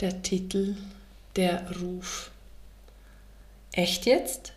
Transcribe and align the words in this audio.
der 0.00 0.22
Titel 0.22 0.76
Der 1.34 1.64
Ruf. 1.80 2.30
Echt 3.72 4.06
jetzt? 4.06 4.52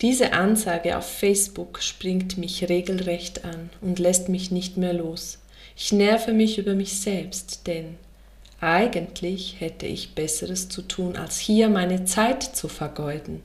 Diese 0.00 0.32
Ansage 0.32 0.96
auf 0.96 1.06
Facebook 1.06 1.82
springt 1.82 2.38
mich 2.38 2.66
regelrecht 2.70 3.44
an 3.44 3.68
und 3.82 3.98
lässt 3.98 4.30
mich 4.30 4.50
nicht 4.50 4.78
mehr 4.78 4.94
los. 4.94 5.38
Ich 5.76 5.92
nerve 5.92 6.32
mich 6.32 6.56
über 6.56 6.74
mich 6.74 6.98
selbst, 7.00 7.66
denn 7.66 7.96
eigentlich 8.60 9.56
hätte 9.58 9.86
ich 9.86 10.14
Besseres 10.14 10.70
zu 10.70 10.82
tun, 10.82 11.16
als 11.16 11.38
hier 11.38 11.68
meine 11.68 12.06
Zeit 12.06 12.42
zu 12.42 12.68
vergeuden. 12.68 13.42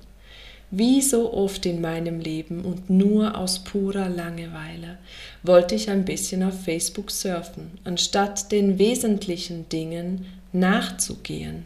Wie 0.71 1.01
so 1.01 1.33
oft 1.33 1.65
in 1.65 1.79
meinem 1.79 2.19
Leben 2.19 2.63
und 2.63 2.89
nur 2.89 3.37
aus 3.37 3.59
purer 3.59 4.09
Langeweile 4.09 4.97
wollte 5.43 5.75
ich 5.75 5.89
ein 5.89 6.05
bisschen 6.05 6.41
auf 6.41 6.63
Facebook 6.63 7.11
surfen, 7.11 7.79
anstatt 7.83 8.51
den 8.51 8.79
wesentlichen 8.79 9.69
Dingen 9.69 10.25
nachzugehen. 10.55 11.65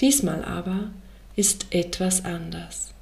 Diesmal 0.00 0.44
aber 0.44 0.90
ist 1.36 1.66
etwas 1.70 2.24
anders. 2.24 2.92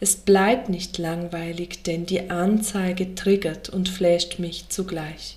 Es 0.00 0.16
bleibt 0.16 0.68
nicht 0.68 0.98
langweilig, 0.98 1.82
denn 1.82 2.06
die 2.06 2.30
Anzeige 2.30 3.14
triggert 3.14 3.68
und 3.68 3.88
flasht 3.88 4.38
mich 4.38 4.68
zugleich. 4.68 5.36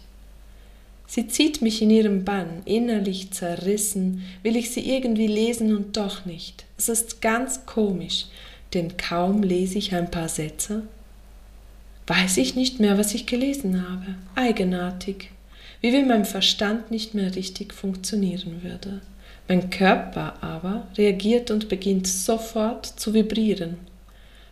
Sie 1.05 1.27
zieht 1.27 1.61
mich 1.61 1.81
in 1.81 1.89
ihrem 1.89 2.23
Bann, 2.23 2.63
innerlich 2.65 3.31
zerrissen, 3.31 4.23
will 4.41 4.55
ich 4.55 4.71
sie 4.71 4.89
irgendwie 4.89 5.27
lesen 5.27 5.75
und 5.75 5.97
doch 5.97 6.25
nicht. 6.25 6.65
Es 6.77 6.89
ist 6.89 7.21
ganz 7.21 7.65
komisch, 7.65 8.25
denn 8.73 8.97
kaum 8.97 9.43
lese 9.43 9.77
ich 9.77 9.93
ein 9.93 10.09
paar 10.09 10.29
Sätze, 10.29 10.83
weiß 12.07 12.37
ich 12.37 12.55
nicht 12.55 12.79
mehr, 12.79 12.97
was 12.97 13.13
ich 13.13 13.25
gelesen 13.25 13.87
habe. 13.87 14.15
Eigenartig 14.35 15.29
wie 15.83 15.91
wenn 15.91 16.07
mein 16.07 16.23
Verstand 16.23 16.91
nicht 16.91 17.13
mehr 17.13 17.35
richtig 17.35 17.73
funktionieren 17.73 18.63
würde. 18.63 19.01
Mein 19.49 19.69
Körper 19.69 20.41
aber 20.41 20.87
reagiert 20.97 21.51
und 21.51 21.67
beginnt 21.67 22.07
sofort 22.07 22.85
zu 22.85 23.13
vibrieren. 23.13 23.75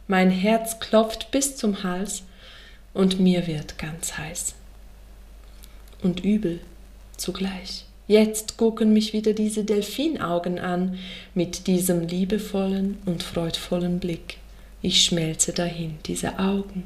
Mein 0.10 0.30
Herz 0.30 0.82
klopft 0.82 1.32
bis 1.32 1.56
zum 1.56 1.84
Hals 1.84 2.24
und 2.94 3.22
mir 3.22 3.48
wird 3.48 3.78
ganz 3.78 4.18
heiß. 4.18 4.56
Und 6.04 6.26
übel 6.26 6.60
zugleich. 7.16 7.86
Jetzt 8.08 8.58
gucken 8.58 8.92
mich 8.92 9.14
wieder 9.14 9.32
diese 9.32 9.64
Delfinaugen 9.64 10.60
an 10.60 10.98
mit 11.34 11.66
diesem 11.66 12.02
liebevollen 12.10 12.98
und 13.06 13.24
freudvollen 13.24 14.02
Blick. 14.02 14.36
Ich 14.82 15.06
schmelze 15.06 15.54
dahin, 15.54 15.98
diese 16.08 16.40
Augen, 16.40 16.84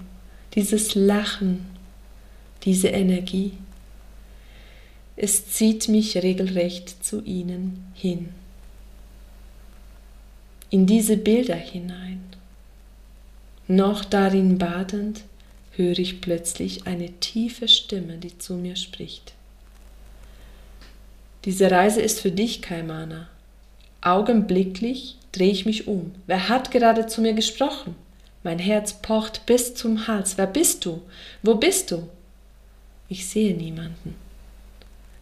dieses 0.53 0.93
Lachen, 0.93 1.65
diese 2.63 2.89
Energie. 2.89 3.53
Es 5.17 5.47
zieht 5.47 5.87
mich 5.87 6.17
regelrecht 6.17 7.03
zu 7.03 7.21
ihnen 7.23 7.85
hin. 7.93 8.29
In 10.69 10.85
diese 10.85 11.15
Bilder 11.15 11.55
hinein. 11.55 12.21
Noch 13.67 14.03
darin 14.03 14.57
badend, 14.57 15.21
höre 15.71 15.99
ich 15.99 16.21
plötzlich 16.21 16.85
eine 16.85 17.11
tiefe 17.19 17.67
Stimme, 17.67 18.17
die 18.17 18.37
zu 18.37 18.53
mir 18.55 18.75
spricht. 18.75 19.33
Diese 21.45 21.69
Reise 21.69 22.01
ist 22.01 22.19
für 22.19 22.31
dich, 22.31 22.61
Kaimana. 22.61 23.27
Augenblicklich 24.01 25.17
drehe 25.31 25.51
ich 25.51 25.65
mich 25.65 25.87
um. 25.87 26.13
Wer 26.27 26.49
hat 26.49 26.71
gerade 26.71 27.07
zu 27.07 27.21
mir 27.21 27.33
gesprochen? 27.33 27.95
Mein 28.43 28.59
Herz 28.59 28.93
pocht 29.01 29.45
bis 29.45 29.75
zum 29.75 30.07
Hals. 30.07 30.37
Wer 30.37 30.47
bist 30.47 30.85
du? 30.85 31.01
Wo 31.41 31.55
bist 31.55 31.91
du? 31.91 32.07
Ich 33.07 33.27
sehe 33.27 33.55
niemanden. 33.55 34.24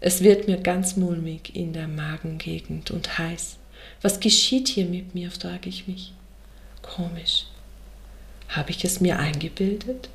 Es 0.06 0.22
wird 0.22 0.50
mir 0.50 0.58
ganz 0.58 0.97
mulmig 0.97 1.56
in 1.56 1.72
der 1.72 1.88
Magengegend 1.88 2.91
und 2.91 3.18
heiß. 3.19 3.56
Was 4.02 4.19
geschieht 4.19 4.68
hier 4.68 4.84
mit 4.84 5.16
mir, 5.16 5.31
frage 5.31 5.69
ich 5.69 5.88
mich. 5.88 6.12
Komisch. 6.81 7.46
Habe 8.50 8.72
ich 8.72 8.84
es 8.84 9.00
mir 9.00 9.18
eingebildet? 9.18 10.09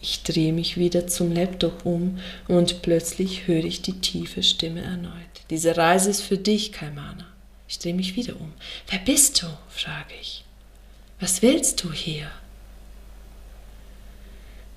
Ich 0.00 0.22
drehe 0.22 0.52
mich 0.52 0.76
wieder 0.76 1.08
zum 1.08 1.32
Laptop 1.32 1.84
um 1.84 2.20
und 2.46 2.80
plötzlich 2.82 3.48
höre 3.48 3.64
ich 3.64 3.82
die 3.82 3.98
tiefe 3.98 4.44
Stimme 4.44 4.82
erneut. 4.82 5.12
Diese 5.50 5.76
Reise 5.76 6.10
ist 6.10 6.20
für 6.20 6.38
dich, 6.38 6.70
Kaimana. 6.70 7.26
Ich 7.66 7.80
drehe 7.80 7.94
mich 7.94 8.14
wieder 8.14 8.40
um. 8.40 8.52
Wer 8.86 9.00
bist 9.00 9.42
du? 9.42 9.46
frage 9.68 10.14
ich. 10.20 10.44
Was 11.18 11.42
willst 11.42 11.82
du 11.82 11.92
hier? 11.92 12.30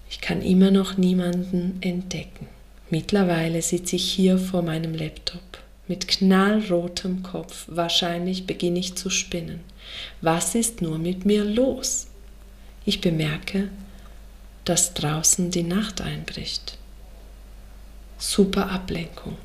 Ich 0.09 0.19
kann 0.19 0.41
immer 0.41 0.71
noch 0.71 0.97
niemanden 0.97 1.77
entdecken. 1.81 2.47
Mittlerweile 2.89 3.61
sitze 3.61 3.97
ich 3.97 4.11
hier 4.11 4.37
vor 4.37 4.61
meinem 4.61 4.93
Laptop 4.93 5.41
mit 5.87 6.07
knallrotem 6.07 7.23
Kopf. 7.23 7.65
Wahrscheinlich 7.67 8.45
beginne 8.45 8.79
ich 8.79 8.95
zu 8.95 9.09
spinnen. 9.09 9.61
Was 10.21 10.55
ist 10.55 10.81
nur 10.81 10.97
mit 10.97 11.25
mir 11.25 11.43
los? 11.43 12.07
Ich 12.85 13.01
bemerke, 13.01 13.69
dass 14.65 14.93
draußen 14.93 15.51
die 15.51 15.63
Nacht 15.63 16.01
einbricht. 16.01 16.77
Super 18.17 18.71
Ablenkung. 18.71 19.37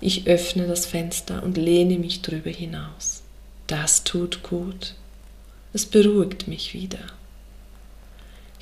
Ich 0.00 0.26
öffne 0.26 0.66
das 0.66 0.86
Fenster 0.86 1.42
und 1.42 1.56
lehne 1.56 1.98
mich 1.98 2.22
drüber 2.22 2.50
hinaus. 2.50 3.22
Das 3.66 4.04
tut 4.04 4.42
gut. 4.42 4.94
Es 5.72 5.86
beruhigt 5.86 6.46
mich 6.46 6.74
wieder. 6.74 7.00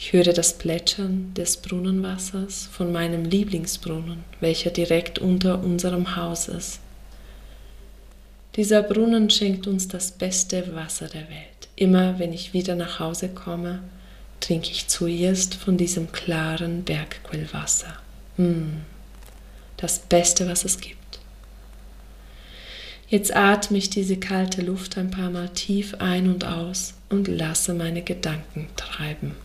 Ich 0.04 0.12
höre 0.12 0.32
das 0.32 0.58
Plätschern 0.58 1.32
des 1.34 1.58
Brunnenwassers 1.58 2.68
von 2.72 2.90
meinem 2.90 3.24
Lieblingsbrunnen, 3.24 4.24
welcher 4.40 4.70
direkt 4.70 5.20
unter 5.20 5.62
unserem 5.62 6.16
Haus 6.16 6.48
ist. 6.48 6.80
Dieser 8.56 8.82
Brunnen 8.82 9.30
schenkt 9.30 9.68
uns 9.68 9.86
das 9.86 10.10
beste 10.10 10.74
Wasser 10.74 11.06
der 11.06 11.28
Welt. 11.28 11.68
Immer 11.76 12.18
wenn 12.18 12.32
ich 12.32 12.52
wieder 12.52 12.74
nach 12.74 12.98
Hause 12.98 13.28
komme, 13.28 13.78
trinke 14.40 14.72
ich 14.72 14.88
zuerst 14.88 15.54
von 15.54 15.76
diesem 15.76 16.10
klaren 16.10 16.82
Bergquellwasser. 16.82 17.96
Mm, 18.38 18.78
das 19.76 20.00
Beste, 20.00 20.48
was 20.48 20.64
es 20.64 20.80
gibt. 20.80 21.20
Jetzt 23.06 23.36
atme 23.36 23.78
ich 23.78 23.88
diese 23.88 24.16
kalte 24.16 24.62
Luft 24.62 24.98
ein 24.98 25.12
paar 25.12 25.30
Mal 25.30 25.50
tief 25.50 25.94
ein 26.00 26.28
und 26.28 26.44
aus 26.44 26.94
und 27.08 27.28
lasse 27.28 27.72
meine 27.72 28.02
Gedanken 28.02 28.66
treiben. 28.74 29.36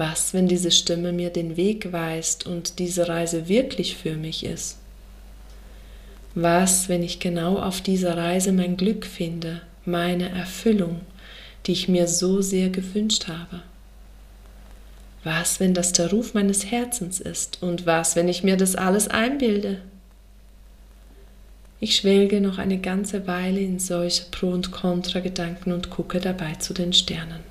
Was, 0.00 0.32
wenn 0.32 0.48
diese 0.48 0.70
Stimme 0.70 1.12
mir 1.12 1.28
den 1.28 1.58
Weg 1.58 1.92
weist 1.92 2.46
und 2.46 2.78
diese 2.78 3.06
Reise 3.06 3.50
wirklich 3.50 3.98
für 3.98 4.16
mich 4.16 4.46
ist? 4.46 4.78
Was, 6.34 6.88
wenn 6.88 7.02
ich 7.02 7.20
genau 7.20 7.58
auf 7.58 7.82
dieser 7.82 8.16
Reise 8.16 8.50
mein 8.52 8.78
Glück 8.78 9.04
finde, 9.04 9.60
meine 9.84 10.30
Erfüllung, 10.30 11.02
die 11.66 11.72
ich 11.72 11.86
mir 11.86 12.08
so 12.08 12.40
sehr 12.40 12.70
gewünscht 12.70 13.28
habe? 13.28 13.60
Was, 15.22 15.60
wenn 15.60 15.74
das 15.74 15.92
der 15.92 16.08
Ruf 16.08 16.32
meines 16.32 16.70
Herzens 16.70 17.20
ist? 17.20 17.62
Und 17.62 17.84
was, 17.84 18.16
wenn 18.16 18.28
ich 18.28 18.42
mir 18.42 18.56
das 18.56 18.76
alles 18.76 19.06
einbilde? 19.06 19.82
Ich 21.78 21.96
schwelge 21.96 22.40
noch 22.40 22.56
eine 22.56 22.78
ganze 22.78 23.26
Weile 23.26 23.60
in 23.60 23.78
solche 23.78 24.24
Pro- 24.30 24.52
und 24.52 24.72
Kontra-Gedanken 24.72 25.72
und 25.72 25.90
gucke 25.90 26.20
dabei 26.20 26.54
zu 26.54 26.72
den 26.72 26.94
Sternen. 26.94 27.49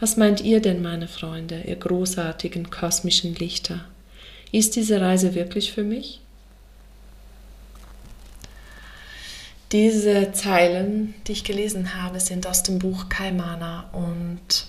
Was 0.00 0.16
meint 0.16 0.40
ihr 0.40 0.60
denn, 0.60 0.80
meine 0.80 1.08
Freunde, 1.08 1.62
ihr 1.66 1.76
großartigen 1.76 2.70
kosmischen 2.70 3.34
Lichter? 3.34 3.84
Ist 4.50 4.74
diese 4.76 5.00
Reise 5.00 5.34
wirklich 5.34 5.72
für 5.72 5.84
mich? 5.84 6.20
Diese 9.72 10.32
Zeilen, 10.32 11.14
die 11.26 11.32
ich 11.32 11.44
gelesen 11.44 12.02
habe, 12.02 12.18
sind 12.18 12.46
aus 12.46 12.62
dem 12.62 12.78
Buch 12.78 13.10
Kaimana 13.10 13.90
und 13.92 14.66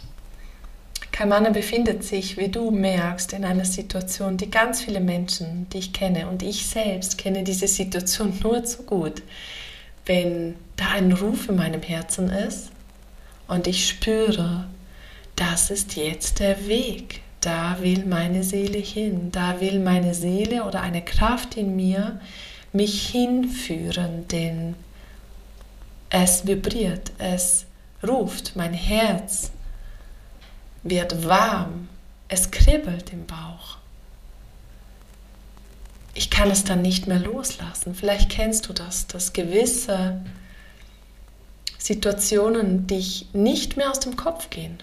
Kaimana 1.13 1.49
befindet 1.49 2.03
sich, 2.03 2.37
wie 2.37 2.49
du 2.49 2.69
merkst, 2.69 3.33
in 3.33 3.45
einer 3.45 3.65
Situation, 3.65 4.37
die 4.37 4.51
ganz 4.51 4.81
viele 4.81 4.99
Menschen, 4.99 5.67
die 5.69 5.79
ich 5.79 5.93
kenne 5.93 6.27
und 6.27 6.43
ich 6.43 6.67
selbst 6.67 7.17
kenne 7.17 7.43
diese 7.43 7.67
Situation 7.67 8.37
nur 8.43 8.63
zu 8.63 8.83
gut, 8.83 9.23
wenn 10.05 10.55
da 10.75 10.89
ein 10.91 11.13
Ruf 11.13 11.47
in 11.47 11.55
meinem 11.55 11.81
Herzen 11.81 12.29
ist 12.29 12.69
und 13.47 13.65
ich 13.67 13.87
spüre, 13.87 14.65
das 15.41 15.71
ist 15.71 15.95
jetzt 15.95 16.39
der 16.39 16.67
Weg. 16.67 17.21
da 17.41 17.77
will 17.81 18.05
meine 18.05 18.43
Seele 18.43 18.77
hin, 18.77 19.31
da 19.31 19.59
will 19.59 19.79
meine 19.79 20.13
Seele 20.13 20.63
oder 20.63 20.81
eine 20.81 21.03
Kraft 21.03 21.57
in 21.57 21.75
mir 21.75 22.21
mich 22.71 23.07
hinführen, 23.07 24.27
denn 24.27 24.75
es 26.11 26.45
vibriert, 26.45 27.11
es 27.17 27.65
ruft, 28.07 28.55
mein 28.55 28.75
Herz 28.75 29.51
wird 30.83 31.27
warm, 31.27 31.89
es 32.27 32.51
kribbelt 32.51 33.11
im 33.11 33.25
Bauch. 33.25 33.77
Ich 36.13 36.29
kann 36.29 36.51
es 36.51 36.63
dann 36.63 36.83
nicht 36.83 37.07
mehr 37.07 37.19
loslassen. 37.19 37.95
Vielleicht 37.95 38.29
kennst 38.29 38.69
du 38.69 38.73
das, 38.73 39.07
dass 39.07 39.33
gewisse 39.33 40.21
Situationen 41.79 42.85
dich 42.85 43.27
nicht 43.33 43.77
mehr 43.77 43.89
aus 43.89 43.99
dem 43.99 44.15
Kopf 44.15 44.51
gehen. 44.51 44.77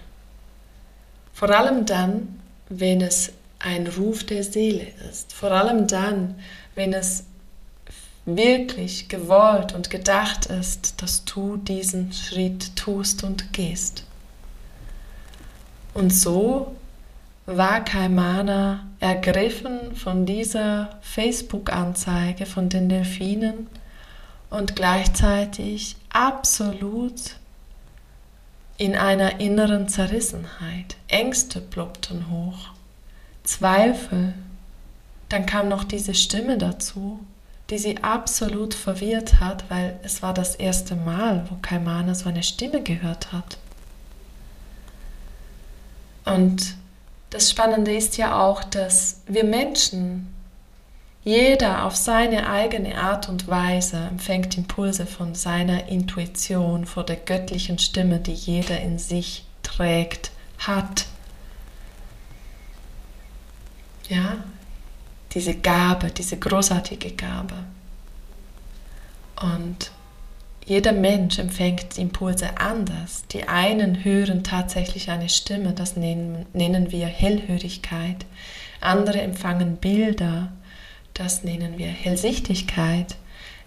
Vor 1.39 1.51
allem 1.51 1.85
dann, 1.85 2.37
wenn 2.67 2.99
es 2.99 3.31
ein 3.59 3.87
Ruf 3.87 4.25
der 4.25 4.43
Seele 4.43 4.87
ist. 5.09 5.31
Vor 5.31 5.51
allem 5.51 5.87
dann, 5.87 6.35
wenn 6.75 6.91
es 6.91 7.23
wirklich 8.25 9.07
gewollt 9.07 9.73
und 9.73 9.89
gedacht 9.89 10.47
ist, 10.47 11.01
dass 11.01 11.23
du 11.23 11.55
diesen 11.55 12.11
Schritt 12.11 12.75
tust 12.75 13.23
und 13.23 13.53
gehst. 13.53 14.03
Und 15.93 16.13
so 16.13 16.75
war 17.45 17.85
Kaimana 17.85 18.85
ergriffen 18.99 19.95
von 19.95 20.25
dieser 20.25 20.99
Facebook-Anzeige 20.99 22.45
von 22.47 22.67
den 22.67 22.89
Delfinen 22.89 23.67
und 24.49 24.75
gleichzeitig 24.75 25.95
absolut 26.09 27.37
in 28.79 28.95
einer 28.95 29.39
inneren 29.41 29.89
Zerrissenheit. 29.89 30.95
Ängste 31.09 31.59
ploppten 31.59 32.31
hoch, 32.31 32.69
Zweifel. 33.43 34.33
Dann 35.27 35.45
kam 35.45 35.67
noch 35.67 35.83
diese 35.83 36.15
Stimme 36.15 36.57
dazu, 36.57 37.19
die 37.69 37.77
sie 37.77 38.01
absolut 38.01 38.73
verwirrt 38.73 39.41
hat, 39.41 39.69
weil 39.69 39.99
es 40.01 40.23
war 40.23 40.33
das 40.33 40.55
erste 40.55 40.95
Mal, 40.95 41.45
wo 41.49 41.57
Kaimana 41.61 42.15
so 42.15 42.29
eine 42.29 42.41
Stimme 42.41 42.81
gehört 42.81 43.31
hat. 43.33 43.57
Und 46.25 46.75
das 47.31 47.49
Spannende 47.51 47.93
ist 47.93 48.17
ja 48.17 48.41
auch, 48.41 48.63
dass 48.63 49.21
wir 49.27 49.43
Menschen, 49.43 50.33
jeder 51.23 51.85
auf 51.85 51.95
seine 51.95 52.49
eigene 52.49 52.97
Art 52.97 53.27
und 53.29 53.47
Weise 53.47 53.97
empfängt 53.97 54.57
Impulse 54.57 55.05
von 55.05 55.35
seiner 55.35 55.87
Intuition, 55.87 56.85
von 56.85 57.05
der 57.05 57.17
göttlichen 57.17 57.77
Stimme, 57.77 58.19
die 58.19 58.33
jeder 58.33 58.79
in 58.79 58.99
sich 58.99 59.43
trägt, 59.61 60.31
hat. 60.59 61.05
Ja, 64.07 64.37
diese 65.33 65.55
Gabe, 65.55 66.09
diese 66.09 66.37
großartige 66.37 67.11
Gabe. 67.11 67.55
Und 69.41 69.91
jeder 70.65 70.91
Mensch 70.91 71.39
empfängt 71.39 71.97
Impulse 71.97 72.57
anders. 72.59 73.23
Die 73.31 73.47
einen 73.47 74.03
hören 74.03 74.43
tatsächlich 74.43 75.09
eine 75.09 75.29
Stimme, 75.29 75.73
das 75.73 75.95
nennen, 75.95 76.45
nennen 76.53 76.91
wir 76.91 77.07
Hellhörigkeit. 77.07 78.25
Andere 78.81 79.21
empfangen 79.21 79.77
Bilder, 79.77 80.51
das 81.19 81.43
nennen 81.43 81.77
wir 81.77 81.87
Hellsichtigkeit. 81.87 83.17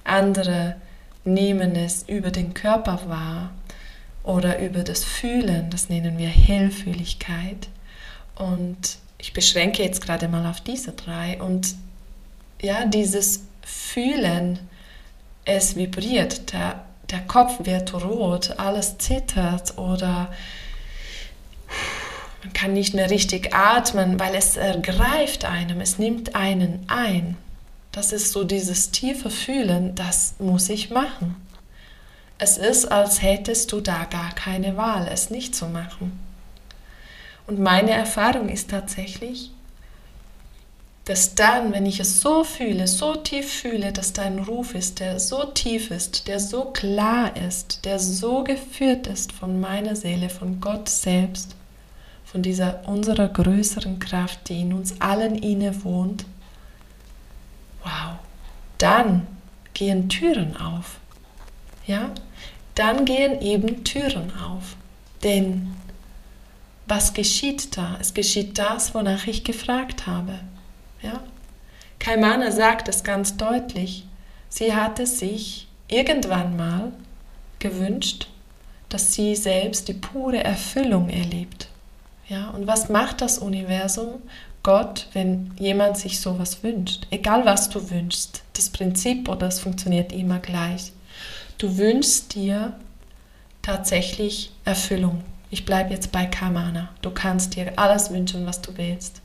Andere 0.05 0.77
nehmen 1.25 1.77
es 1.77 2.03
über 2.09 2.31
den 2.31 2.55
Körper 2.55 3.01
wahr 3.09 3.51
oder 4.25 4.59
über 4.59 4.83
das 4.83 5.05
Fühlen, 5.05 5.69
das 5.69 5.91
nennen 5.91 6.17
wir 6.17 6.29
Hellfühligkeit. 6.29 7.69
Und 8.37 8.97
ich 9.19 9.35
beschränke 9.35 9.83
jetzt 9.83 10.01
gerade 10.01 10.29
mal 10.29 10.47
auf 10.47 10.63
diese 10.63 10.93
drei. 10.93 11.41
Und 11.43 11.77
ja, 12.63 12.87
dieses 12.87 13.45
Fühlen, 13.61 14.59
es 15.45 15.77
vibriert, 15.77 16.55
der, 16.55 16.87
der 17.11 17.21
Kopf 17.21 17.67
wird 17.67 17.93
rot, 17.93 18.59
alles 18.59 18.97
zittert 18.97 19.77
oder 19.77 20.33
man 22.43 22.53
kann 22.53 22.73
nicht 22.73 22.95
mehr 22.95 23.11
richtig 23.11 23.55
atmen, 23.55 24.19
weil 24.19 24.35
es 24.35 24.57
ergreift 24.57 25.45
einem, 25.45 25.81
es 25.81 25.99
nimmt 25.99 26.35
einen 26.35 26.85
ein. 26.89 27.37
Das 27.93 28.13
ist 28.13 28.33
so 28.33 28.43
dieses 28.43 28.91
tiefe 28.91 29.31
Fühlen, 29.31 29.95
das 29.95 30.35
muss 30.39 30.69
ich 30.69 30.91
machen. 30.91 31.37
Es 32.39 32.59
ist, 32.59 32.87
als 32.91 33.23
hättest 33.23 33.71
du 33.71 33.81
da 33.81 34.05
gar 34.05 34.35
keine 34.35 34.77
Wahl, 34.77 35.09
es 35.13 35.31
nicht 35.31 35.55
zu 35.55 35.67
machen. 35.67 36.19
Und 37.47 37.61
meine 37.61 37.93
Erfahrung 37.93 38.49
ist 38.49 38.71
tatsächlich, 38.71 39.53
dass 41.05 41.35
dann, 41.35 41.73
wenn 41.73 41.87
ich 41.87 42.01
es 42.01 42.21
so 42.21 42.45
fühle, 42.45 42.87
so 42.87 43.15
tief 43.17 43.53
fühle, 43.53 43.93
dass 43.93 44.13
dein 44.13 44.39
Ruf 44.39 44.75
ist, 44.75 45.01
der 45.01 45.21
so 45.21 45.45
tief 45.45 45.91
ist, 45.91 46.29
der 46.29 46.41
so 46.41 46.67
klar 46.67 47.37
ist, 47.37 47.85
der 47.85 47.99
so 47.99 48.43
geführt 48.43 49.07
ist 49.07 49.33
von 49.33 49.61
meiner 49.61 49.97
Seele, 49.97 50.29
von 50.29 50.61
Gott 50.61 50.89
selbst, 50.89 51.57
von 52.33 52.43
dieser 52.43 52.89
unserer 52.89 53.29
größeren 53.29 53.99
Kraft, 53.99 54.49
die 54.49 54.63
in 54.63 54.73
uns 54.73 54.99
allen 55.03 55.35
inne 55.37 55.85
wohnt, 55.85 56.25
wow, 57.85 58.17
dann 58.79 59.27
gehen 59.75 60.09
Türen 60.09 60.57
auf. 60.57 60.99
Ja? 61.87 62.11
Dann 62.75 63.05
gehen 63.05 63.43
eben 63.43 63.85
Türen 63.85 64.33
auf. 64.35 64.77
Denn 65.23 65.77
was 66.87 67.13
geschieht 67.13 67.77
da? 67.77 67.99
Es 68.01 68.15
geschieht 68.15 68.59
das, 68.59 68.95
wonach 68.95 69.27
ich 69.27 69.45
gefragt 69.45 70.07
habe. 70.07 70.39
Ja? 71.03 71.23
Kaimana 71.99 72.51
sagt 72.51 72.89
es 72.89 73.05
ganz 73.05 73.37
deutlich. 73.37 74.07
Sie 74.49 74.75
hatte 74.75 75.07
sich 75.07 75.69
irgendwann 75.87 76.57
mal 76.57 76.93
gewünscht, 77.59 78.29
dass 78.89 79.13
sie 79.13 79.37
selbst 79.37 79.89
die 79.89 79.95
pure 79.95 80.43
Erfüllung 80.43 81.11
erlebt. 81.11 81.69
Ja, 82.33 82.49
und 82.49 82.67
was 82.67 82.89
macht 82.89 83.21
das 83.21 83.37
Universum, 83.37 84.23
Gott, 84.63 85.07
wenn 85.13 85.53
jemand 85.59 85.99
sich 85.99 86.19
sowas 86.19 86.63
wünscht? 86.63 87.07
Egal 87.11 87.45
was 87.45 87.69
du 87.69 87.91
wünschst, 87.91 88.43
das 88.55 88.71
Prinzip 88.71 89.29
oder 89.29 89.49
es 89.49 89.61
funktioniert 89.61 90.13
immer 90.13 90.39
gleich. 90.39 90.93
Du 91.59 91.77
wünschst 91.77 92.35
dir 92.35 92.73
tatsächlich 93.61 94.51
Erfüllung. 94.65 95.23
Ich 95.51 95.67
bleibe 95.67 95.91
jetzt 95.91 96.11
bei 96.11 96.25
Kamana. 96.25 96.89
Du 97.03 97.11
kannst 97.11 97.55
dir 97.55 97.71
alles 97.77 98.11
wünschen, 98.11 98.47
was 98.47 98.63
du 98.63 98.79
willst. 98.79 99.21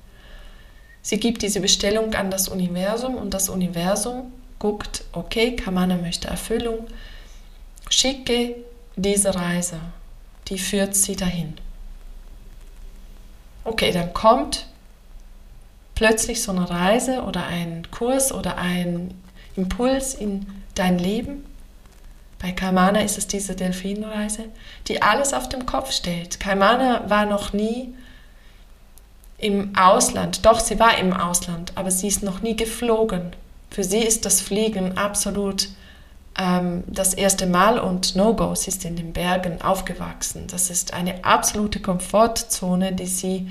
Sie 1.02 1.18
gibt 1.18 1.44
diese 1.44 1.62
Bestellung 1.62 2.14
an 2.14 2.30
das 2.30 2.50
Universum 2.50 3.16
und 3.16 3.34
das 3.34 3.48
Universum 3.48 4.34
guckt, 4.60 5.06
okay, 5.14 5.56
Kamana 5.56 5.96
möchte 5.96 6.28
Erfüllung, 6.28 6.80
schicke 7.90 8.58
diese 8.98 9.34
Reise, 9.34 9.80
die 10.50 10.58
führt 10.58 10.94
sie 10.94 11.16
dahin. 11.16 11.54
Okay, 13.68 13.92
dann 13.92 14.14
kommt 14.14 14.66
plötzlich 15.94 16.42
so 16.42 16.52
eine 16.52 16.70
Reise 16.70 17.24
oder 17.24 17.46
ein 17.46 17.88
Kurs 17.92 18.32
oder 18.32 18.58
ein 18.58 19.14
Impuls 19.56 20.14
in 20.14 20.46
dein 20.76 21.00
Leben 21.00 21.44
bei 22.40 22.52
Kaimana 22.52 23.02
ist 23.02 23.18
es 23.18 23.28
diese 23.28 23.56
Delfinreise, 23.56 24.46
die 24.88 25.02
alles 25.02 25.34
auf 25.34 25.50
den 25.50 25.66
Kopf 25.66 25.92
stellt. 25.92 26.40
Kaimana 26.40 27.10
war 27.10 27.26
noch 27.26 27.54
nie 27.54 27.96
im 29.40 29.76
Ausland, 29.76 30.46
doch 30.46 30.60
sie 30.60 30.80
war 30.80 30.98
im 30.98 31.14
Ausland, 31.14 31.72
aber 31.76 31.90
sie 31.90 32.08
ist 32.08 32.24
noch 32.24 32.42
nie 32.42 32.56
geflogen. 32.56 33.34
Für 33.72 33.84
sie 33.84 34.00
ist 34.00 34.26
das 34.26 34.42
Fliegen 34.42 34.98
absolut 34.98 35.70
ähm, 36.38 36.84
das 36.88 37.14
erste 37.14 37.48
Mal 37.48 37.80
und 37.80 38.16
No-Go. 38.16 38.56
Sie 38.56 38.70
ist 38.70 38.86
in 38.86 38.96
den 38.96 39.14
Bergen 39.14 39.62
aufgewachsen. 39.62 40.46
Das 40.50 40.70
ist 40.70 40.94
eine 40.94 41.24
absolute 41.24 41.80
Komfortzone, 41.80 42.94
die 42.94 43.08
sie 43.08 43.50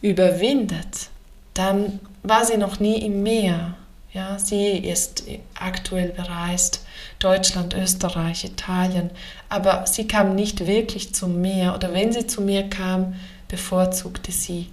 überwindet. 0.00 1.08
Dann 1.54 2.00
war 2.22 2.44
sie 2.44 2.56
noch 2.56 2.80
nie 2.80 2.98
im 3.04 3.22
Meer. 3.22 3.74
Ja, 4.12 4.38
sie 4.38 4.78
ist 4.78 5.24
aktuell 5.60 6.08
bereist 6.08 6.86
Deutschland, 7.18 7.74
Österreich, 7.74 8.44
Italien, 8.44 9.10
aber 9.50 9.86
sie 9.86 10.08
kam 10.08 10.34
nicht 10.34 10.66
wirklich 10.66 11.14
zum 11.14 11.42
Meer 11.42 11.74
oder 11.74 11.92
wenn 11.92 12.12
sie 12.12 12.26
zu 12.26 12.40
mir 12.40 12.70
kam, 12.70 13.14
bevorzugte 13.48 14.32
sie 14.32 14.68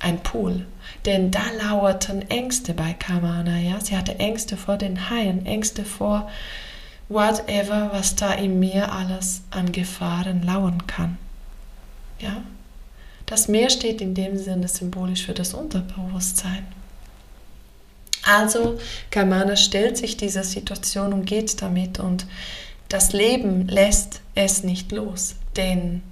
ein 0.00 0.18
Pool. 0.22 0.66
Denn 1.06 1.30
da 1.30 1.40
lauerten 1.62 2.28
Ängste 2.30 2.74
bei 2.74 2.92
Kamana, 2.92 3.58
ja. 3.58 3.80
Sie 3.80 3.96
hatte 3.96 4.18
Ängste 4.18 4.56
vor 4.58 4.76
den 4.76 5.08
Haien, 5.08 5.46
Ängste 5.46 5.84
vor 5.84 6.30
whatever, 7.08 7.90
was 7.92 8.16
da 8.16 8.32
im 8.32 8.60
Meer 8.60 8.92
alles 8.92 9.42
an 9.50 9.72
Gefahren 9.72 10.42
lauern 10.42 10.86
kann. 10.86 11.18
Ja. 12.18 12.42
Das 13.26 13.48
Meer 13.48 13.70
steht 13.70 14.00
in 14.00 14.14
dem 14.14 14.36
Sinne 14.36 14.68
symbolisch 14.68 15.24
für 15.24 15.32
das 15.32 15.54
Unterbewusstsein. 15.54 16.66
Also 18.22 18.78
Kamana 19.10 19.56
stellt 19.56 19.96
sich 19.96 20.16
dieser 20.16 20.44
Situation 20.44 21.12
und 21.12 21.26
geht 21.26 21.60
damit 21.60 21.98
und 21.98 22.26
das 22.88 23.12
Leben 23.12 23.66
lässt 23.68 24.20
es 24.34 24.62
nicht 24.62 24.92
los, 24.92 25.36
denn 25.56 26.02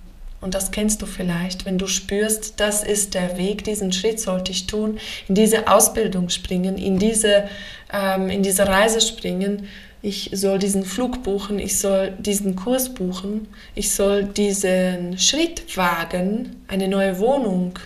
Und 0.43 0.55
das 0.55 0.73
kennst 0.73 1.01
du 1.01 1.07
vielleicht, 1.07 1.65
wenn 1.67 1.79
du 1.79 1.87
spürst, 1.87 2.59
das 2.59 2.83
ist 2.83 3.15
der 3.15 3.39
Weg, 3.39 3.63
diesen 3.63 3.93
Schritt 3.93 4.19
sollte 4.19 4.51
ich 4.51 4.67
tun, 4.67 4.99
in 5.29 5.37
diese 5.37 5.69
Ausbildung 5.69 6.31
springen, 6.31 6.77
in 6.77 6.99
diese, 6.99 7.49
ähm, 7.93 8.29
in 8.29 8.43
diese 8.43 8.67
Reise 8.67 9.01
springen. 9.01 9.69
Ich 10.05 10.31
soll 10.33 10.59
diesen 10.59 10.85
Flug 10.85 11.23
buchen, 11.23 11.61
ich 11.61 11.79
soll 11.79 12.11
diesen 12.19 12.57
Kurs 12.57 12.93
buchen, 12.93 13.47
ich 13.77 13.93
soll 13.93 14.25
diesen 14.25 15.17
Schritt 15.17 15.77
wagen, 15.77 16.57
eine 16.67 16.89
neue 16.89 17.21
Wohnung 17.21 17.79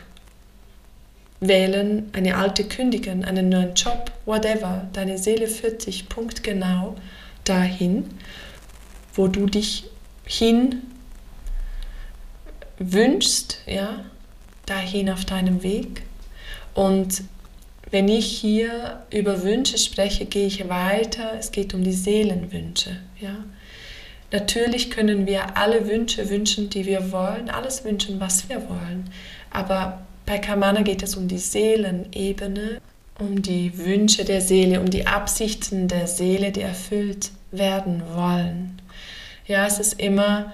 wählen, 1.40 2.08
eine 2.14 2.36
alte 2.36 2.64
kündigen, 2.64 3.22
einen 3.22 3.50
neuen 3.50 3.74
Job, 3.74 4.10
whatever. 4.24 4.88
Deine 4.94 5.18
Seele 5.18 5.46
führt 5.46 5.86
dich 5.86 6.08
punktgenau 6.08 6.96
dahin, 7.44 8.06
wo 9.14 9.28
du 9.28 9.44
dich 9.44 9.84
hin 10.24 10.82
wünschst, 12.78 13.58
ja, 13.66 14.04
dahin 14.64 15.10
auf 15.10 15.26
deinem 15.26 15.62
Weg. 15.62 16.02
Und 16.72 17.22
wenn 17.90 18.08
ich 18.08 18.26
hier 18.26 19.02
über 19.12 19.42
Wünsche 19.42 19.78
spreche, 19.78 20.26
gehe 20.26 20.46
ich 20.46 20.68
weiter. 20.68 21.32
Es 21.38 21.52
geht 21.52 21.74
um 21.74 21.84
die 21.84 21.92
Seelenwünsche, 21.92 22.96
ja. 23.20 23.36
Natürlich 24.32 24.90
können 24.90 25.26
wir 25.26 25.56
alle 25.56 25.86
Wünsche 25.86 26.28
wünschen, 26.28 26.68
die 26.68 26.84
wir 26.84 27.12
wollen, 27.12 27.48
alles 27.48 27.84
wünschen, 27.84 28.18
was 28.18 28.48
wir 28.48 28.68
wollen. 28.68 29.08
Aber 29.50 30.00
bei 30.26 30.38
Kamana 30.38 30.82
geht 30.82 31.04
es 31.04 31.14
um 31.14 31.28
die 31.28 31.38
Seelenebene, 31.38 32.80
um 33.20 33.40
die 33.40 33.78
Wünsche 33.78 34.24
der 34.24 34.40
Seele, 34.40 34.80
um 34.80 34.90
die 34.90 35.06
Absichten 35.06 35.86
der 35.86 36.08
Seele, 36.08 36.50
die 36.50 36.62
erfüllt 36.62 37.30
werden 37.52 38.02
wollen. 38.12 38.82
Ja, 39.46 39.66
es 39.66 39.78
ist 39.78 40.00
immer 40.00 40.52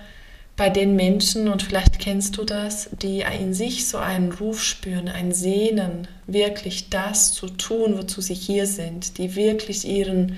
bei 0.57 0.69
den 0.69 0.97
Menschen, 0.97 1.49
und 1.49 1.63
vielleicht 1.63 1.99
kennst 1.99 2.37
du 2.37 2.45
das, 2.45 2.91
die 3.01 3.25
in 3.41 3.55
sich 3.55 3.89
so 3.89 3.99
einen 3.99 4.33
Ruf 4.33 4.63
spüren, 4.63 5.09
ein 5.09 5.33
Sehnen, 5.33 6.09
wirklich 6.27 6.91
das 6.91 7.33
zu 7.33 7.49
tun, 7.49 7.97
wozu 7.97 8.21
sie 8.21 8.35
hier 8.35 8.67
sind, 8.67 9.19
die 9.19 9.35
wirklich 9.35 9.87
ihren 9.89 10.37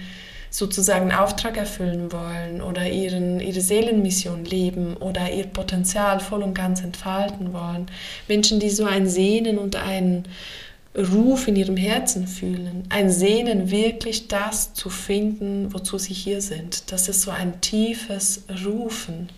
sozusagen 0.51 1.11
Auftrag 1.11 1.57
erfüllen 1.57 2.13
wollen 2.13 2.63
oder 2.63 2.89
ihren, 2.89 3.41
ihre 3.41 3.61
Seelenmission 3.61 4.45
leben 4.45 4.97
oder 4.97 5.33
ihr 5.33 5.47
Potenzial 5.47 6.21
voll 6.21 6.45
und 6.45 6.55
ganz 6.55 6.81
entfalten 6.81 7.53
wollen. 7.53 7.87
Menschen, 8.29 8.61
die 8.61 8.71
so 8.71 8.85
ein 8.85 9.09
Sehnen 9.09 9.59
und 9.59 9.75
einen 9.75 10.29
Ruf 10.97 11.49
in 11.49 11.57
ihrem 11.57 11.77
Herzen 11.77 12.29
fühlen, 12.29 12.85
ein 12.89 13.11
Sehnen 13.11 13.73
wirklich 13.73 14.29
das 14.29 14.75
zu 14.75 14.91
finden, 14.91 15.75
wozu 15.75 15.99
sie 15.99 16.15
hier 16.15 16.41
sind. 16.41 16.93
Das 16.93 17.09
ist 17.09 17.23
so 17.23 17.33
ein 17.33 17.61
tiefes 17.61 18.45
Rufen. 18.65 19.29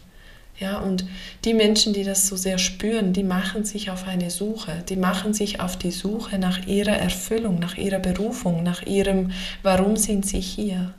Ja, 0.59 0.79
und 0.79 1.05
die 1.45 1.53
Menschen, 1.53 1.93
die 1.93 2.03
das 2.03 2.29
so 2.29 2.37
sehr 2.37 2.57
spüren, 2.57 3.13
die 3.13 3.25
machen 3.25 3.65
sich 3.65 3.91
auf 3.91 4.09
eine 4.09 4.31
Suche, 4.31 4.83
die 4.89 4.97
machen 4.97 5.35
sich 5.35 5.61
auf 5.61 5.77
die 5.77 5.91
Suche 5.91 6.39
nach 6.39 6.67
ihrer 6.67 6.97
Erfüllung, 6.97 7.59
nach 7.59 7.77
ihrer 7.77 7.99
Berufung, 7.99 8.63
nach 8.63 8.83
ihrem, 8.83 9.33
warum 9.63 9.97
sind 9.97 10.27
sie 10.27 10.41
hier? 10.41 10.95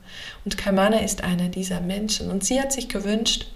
Und 0.45 0.59
Kamana 0.59 0.99
ist 0.99 1.23
einer 1.23 1.49
dieser 1.49 1.81
Menschen 1.81 2.29
und 2.29 2.43
sie 2.43 2.61
hat 2.61 2.71
sich 2.71 2.87
gewünscht, 2.87 3.47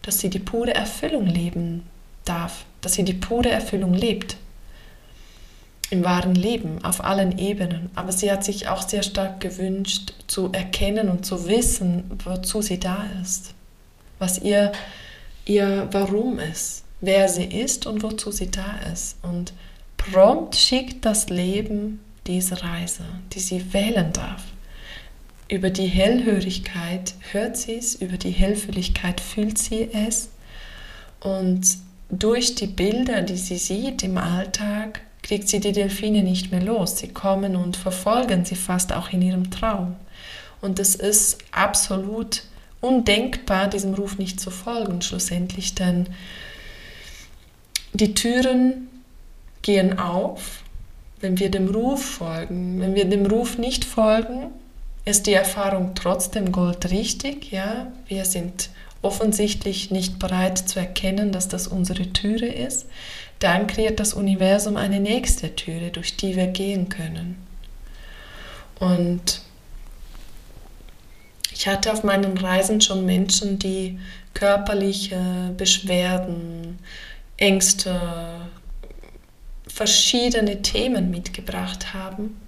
dass 0.00 0.18
sie 0.18 0.30
die 0.30 0.38
pure 0.38 0.74
Erfüllung 0.74 1.26
leben 1.26 1.82
darf, 2.24 2.64
dass 2.80 2.94
sie 2.94 3.04
die 3.04 3.12
pure 3.12 3.50
Erfüllung 3.50 3.92
lebt. 3.92 4.36
Im 5.90 6.02
wahren 6.04 6.34
Leben, 6.34 6.82
auf 6.82 7.04
allen 7.04 7.38
Ebenen. 7.38 7.90
Aber 7.94 8.10
sie 8.10 8.32
hat 8.32 8.42
sich 8.42 8.68
auch 8.68 8.88
sehr 8.88 9.02
stark 9.02 9.40
gewünscht, 9.40 10.14
zu 10.26 10.50
erkennen 10.50 11.10
und 11.10 11.26
zu 11.26 11.46
wissen, 11.46 12.10
wozu 12.24 12.62
sie 12.62 12.80
da 12.80 13.04
ist. 13.22 13.54
Was 14.18 14.38
ihr 14.38 14.72
ihr 15.44 15.88
Warum 15.92 16.38
ist, 16.38 16.84
wer 17.00 17.28
sie 17.28 17.44
ist 17.44 17.86
und 17.86 18.02
wozu 18.02 18.30
sie 18.30 18.50
da 18.50 18.78
ist. 18.92 19.16
Und 19.22 19.52
prompt 19.96 20.56
schickt 20.56 21.04
das 21.04 21.28
Leben 21.28 22.00
diese 22.26 22.62
Reise, 22.62 23.04
die 23.32 23.40
sie 23.40 23.72
wählen 23.72 24.12
darf. 24.12 24.42
Über 25.48 25.70
die 25.70 25.86
Hellhörigkeit 25.86 27.14
hört 27.32 27.56
sie 27.56 27.74
es, 27.74 27.94
über 27.96 28.16
die 28.16 28.30
Hellfühligkeit 28.30 29.20
fühlt 29.20 29.58
sie 29.58 29.90
es. 29.92 30.30
Und 31.20 31.78
durch 32.10 32.54
die 32.54 32.66
Bilder, 32.66 33.22
die 33.22 33.36
sie 33.36 33.58
sieht 33.58 34.02
im 34.02 34.16
Alltag, 34.18 35.02
kriegt 35.22 35.48
sie 35.48 35.60
die 35.60 35.72
Delfine 35.72 36.22
nicht 36.22 36.50
mehr 36.50 36.62
los. 36.62 36.98
Sie 36.98 37.08
kommen 37.08 37.56
und 37.56 37.76
verfolgen 37.76 38.44
sie 38.44 38.56
fast 38.56 38.92
auch 38.92 39.10
in 39.10 39.22
ihrem 39.22 39.50
Traum. 39.50 39.96
Und 40.60 40.78
es 40.78 40.94
ist 40.94 41.38
absolut 41.50 42.42
undenkbar, 42.84 43.68
diesem 43.68 43.94
Ruf 43.94 44.18
nicht 44.18 44.38
zu 44.38 44.50
folgen, 44.50 45.00
schlussendlich, 45.02 45.74
denn 45.74 46.06
die 47.94 48.14
Türen 48.14 48.88
gehen 49.62 49.98
auf, 49.98 50.62
wenn 51.20 51.38
wir 51.38 51.50
dem 51.50 51.68
Ruf 51.68 52.04
folgen. 52.04 52.80
Wenn 52.80 52.94
wir 52.94 53.06
dem 53.06 53.24
Ruf 53.24 53.56
nicht 53.56 53.84
folgen, 53.84 54.50
ist 55.04 55.26
die 55.26 55.32
Erfahrung 55.32 55.92
trotzdem 55.94 56.52
goldrichtig. 56.52 57.50
Ja? 57.50 57.92
Wir 58.06 58.24
sind 58.26 58.68
offensichtlich 59.00 59.90
nicht 59.90 60.18
bereit 60.18 60.58
zu 60.58 60.78
erkennen, 60.78 61.32
dass 61.32 61.48
das 61.48 61.66
unsere 61.66 62.12
Türe 62.12 62.46
ist. 62.46 62.86
Dann 63.38 63.66
kreiert 63.66 64.00
das 64.00 64.12
Universum 64.12 64.76
eine 64.76 65.00
nächste 65.00 65.54
Türe, 65.54 65.90
durch 65.90 66.16
die 66.16 66.36
wir 66.36 66.46
gehen 66.46 66.88
können. 66.88 67.36
Und 68.80 69.40
ich 71.64 71.68
hatte 71.70 71.90
auf 71.90 72.04
meinen 72.04 72.36
Reisen 72.36 72.82
schon 72.82 73.06
Menschen, 73.06 73.58
die 73.58 73.98
körperliche 74.34 75.54
Beschwerden, 75.56 76.78
Ängste, 77.38 77.98
verschiedene 79.66 80.60
Themen 80.60 81.10
mitgebracht 81.10 81.94
haben, 81.94 82.38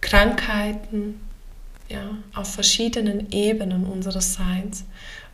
Krankheiten, 0.00 1.20
ja, 1.88 2.18
auf 2.34 2.52
verschiedenen 2.52 3.30
Ebenen 3.30 3.86
unseres 3.86 4.34
Seins 4.34 4.84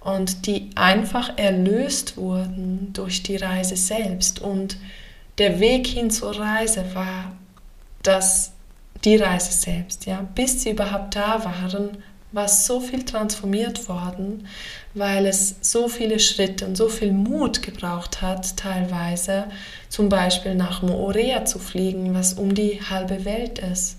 und 0.01 0.45
die 0.47 0.69
einfach 0.75 1.39
erlöst 1.39 2.19
wurden 2.19 2.93
durch 2.93 3.23
die 3.23 3.37
Reise 3.37 3.77
selbst. 3.77 4.43
Und 4.43 4.77
der 5.39 5.59
Weg 5.59 5.87
hin 5.87 6.11
zur 6.11 6.39
Reise 6.39 6.85
war 6.93 7.33
das, 8.03 8.53
die 9.05 9.17
Reise 9.17 9.53
selbst. 9.53 10.05
Ja. 10.05 10.29
Bis 10.35 10.65
sie 10.65 10.73
überhaupt 10.73 11.17
da 11.17 11.43
waren, 11.43 11.97
war 12.33 12.49
so 12.49 12.81
viel 12.81 13.05
transformiert 13.05 13.89
worden, 13.89 14.47
weil 14.95 15.27
es 15.27 15.57
so 15.63 15.89
viele 15.89 16.19
Schritte 16.19 16.67
und 16.67 16.77
so 16.77 16.89
viel 16.89 17.13
Mut 17.13 17.63
gebraucht 17.63 18.21
hat, 18.21 18.57
teilweise 18.57 19.45
zum 19.89 20.09
Beispiel 20.09 20.55
nach 20.55 20.83
Moorea 20.83 21.45
zu 21.45 21.59
fliegen, 21.59 22.15
was 22.15 22.35
um 22.35 22.55
die 22.55 22.81
halbe 22.83 23.25
Welt 23.25 23.59
ist, 23.59 23.97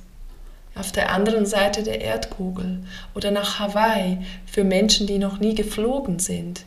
auf 0.76 0.92
der 0.92 1.12
anderen 1.12 1.46
Seite 1.46 1.82
der 1.82 2.02
Erdkugel 2.02 2.84
oder 3.16 3.32
nach 3.32 3.60
Hawaii 3.60 4.20
für 4.46 4.64
Menschen, 4.64 5.08
die 5.08 5.18
noch 5.18 5.40
nie 5.40 5.56
geflogen 5.56 6.20
sind, 6.20 6.66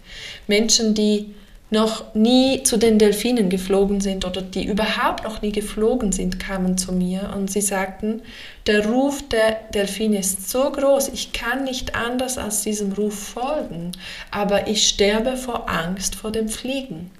Menschen, 0.49 0.95
die 0.95 1.35
noch 1.73 2.14
nie 2.14 2.62
zu 2.64 2.76
den 2.76 2.99
Delfinen 2.99 3.49
geflogen 3.49 4.02
sind 4.02 4.26
oder 4.26 4.43
die 4.43 4.67
überhaupt 4.67 5.25
noch 5.25 5.41
nie 5.41 5.52
geflogen 5.52 6.12
sind, 6.12 6.38
kamen 6.38 6.76
zu 6.76 6.93
mir 6.93 7.33
und 7.35 7.50
sie 7.50 7.62
sagten, 7.62 8.21
der 8.67 8.87
Ruf 8.87 9.26
der 9.29 9.57
Delfine 9.75 10.19
ist 10.19 10.50
so 10.50 10.71
groß, 10.71 11.09
ich 11.09 11.33
kann 11.33 11.64
nicht 11.64 11.95
anders 11.95 12.37
als 12.37 12.62
diesem 12.62 12.93
Ruf 12.93 13.19
folgen, 13.19 13.93
aber 14.31 14.69
ich 14.69 14.87
sterbe 14.87 15.38
vor 15.38 15.71
Angst 15.71 16.14
vor 16.14 16.31
dem 16.31 16.50
Fliegen. 16.50 17.11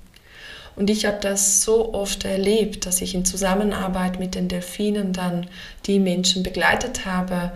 Und 0.77 0.91
ich 0.91 1.07
habe 1.07 1.19
das 1.21 1.63
so 1.63 1.95
oft 1.95 2.25
erlebt, 2.27 2.85
dass 2.85 3.01
ich 3.01 3.15
in 3.15 3.25
Zusammenarbeit 3.25 4.19
mit 4.19 4.35
den 4.35 4.49
Delfinen 4.49 5.15
dann 5.15 5.47
die 5.87 5.99
Menschen 5.99 6.43
begleitet 6.43 7.07
habe. 7.07 7.53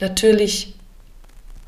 Natürlich 0.00 0.74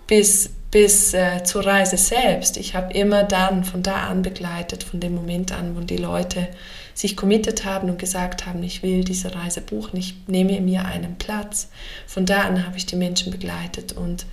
bis 0.07 0.51
bis 0.71 1.15
äh, 1.15 1.43
zur 1.45 1.65
Reise 1.65 1.97
selbst. 1.97 2.57
Ich 2.57 2.75
habe 2.75 2.93
immer 2.93 3.25
dann 3.25 3.65
von 3.65 3.83
da 3.83 4.09
an 4.09 4.23
begleitet, 4.23 4.83
von 4.85 5.01
dem 5.01 5.15
Moment 5.15 5.53
an, 5.53 5.77
wo 5.77 5.81
die 5.81 5.97
Leute 5.97 6.49
sich 6.95 7.17
committed 7.17 7.65
haben 7.65 7.89
und 7.89 7.99
gesagt 7.99 8.45
haben, 8.45 8.63
ich 8.63 8.83
will 8.83 9.05
diese 9.05 9.35
Reise 9.35 9.61
buchen, 9.61 9.99
ich 9.99 10.17
nehme 10.27 10.61
mir 10.61 10.85
einen 10.85 11.17
Platz. 11.17 11.69
Von 12.07 12.27
da 12.27 12.43
an 12.43 12.67
habe 12.67 12.77
ich 12.77 12.87
die 12.87 12.97
Menschen 12.97 13.31
begleitet 13.31 13.93
und 13.93 14.27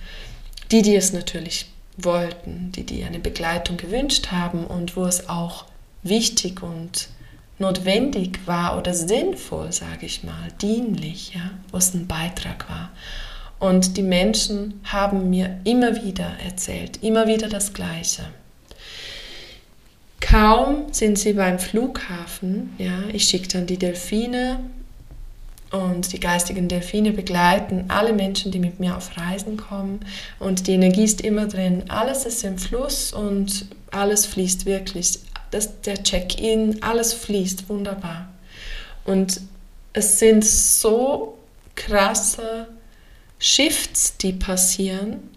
die, 0.70 0.82
die 0.82 0.96
es 0.96 1.12
natürlich 1.12 1.70
wollten, 1.96 2.72
die, 2.72 2.84
die 2.84 3.04
eine 3.04 3.20
Begleitung 3.20 3.76
gewünscht 3.76 4.32
haben 4.32 4.66
und 4.66 4.96
wo 4.96 5.04
es 5.04 5.28
auch 5.28 5.64
wichtig 6.02 6.62
und 6.62 7.08
notwendig 7.58 8.40
war 8.46 8.76
oder 8.76 8.92
sinnvoll, 8.92 9.72
sage 9.72 10.04
ich 10.04 10.24
mal, 10.24 10.48
dienlich, 10.60 11.34
ja, 11.34 11.52
wo 11.70 11.78
es 11.78 11.94
ein 11.94 12.06
Beitrag 12.06 12.68
war. 12.68 12.90
Und 13.58 13.96
die 13.96 14.02
Menschen 14.02 14.80
haben 14.84 15.30
mir 15.30 15.60
immer 15.64 16.04
wieder 16.04 16.30
erzählt, 16.44 17.02
immer 17.02 17.26
wieder 17.26 17.48
das 17.48 17.72
Gleiche. 17.72 18.24
Kaum 20.20 20.92
sind 20.92 21.18
sie 21.18 21.34
beim 21.34 21.58
Flughafen, 21.58 22.74
ja, 22.78 23.04
ich 23.12 23.24
schicke 23.24 23.48
dann 23.48 23.66
die 23.66 23.78
Delfine 23.78 24.58
und 25.70 26.12
die 26.12 26.20
geistigen 26.20 26.68
Delfine 26.68 27.12
begleiten 27.12 27.86
alle 27.88 28.12
Menschen, 28.12 28.50
die 28.50 28.58
mit 28.58 28.80
mir 28.80 28.96
auf 28.96 29.16
Reisen 29.16 29.56
kommen 29.56 30.00
und 30.38 30.66
die 30.66 30.72
Energie 30.72 31.04
ist 31.04 31.20
immer 31.20 31.46
drin. 31.46 31.84
Alles 31.88 32.24
ist 32.24 32.44
im 32.44 32.58
Fluss 32.58 33.12
und 33.12 33.66
alles 33.90 34.26
fließt 34.26 34.66
wirklich 34.66 35.20
das, 35.50 35.80
der 35.82 36.02
Check-in, 36.02 36.82
alles 36.82 37.14
fließt 37.14 37.68
wunderbar. 37.68 38.28
Und 39.04 39.40
es 39.92 40.18
sind 40.18 40.44
so 40.44 41.38
krasse 41.74 42.68
Shifts, 43.38 44.16
die 44.16 44.32
passieren, 44.32 45.30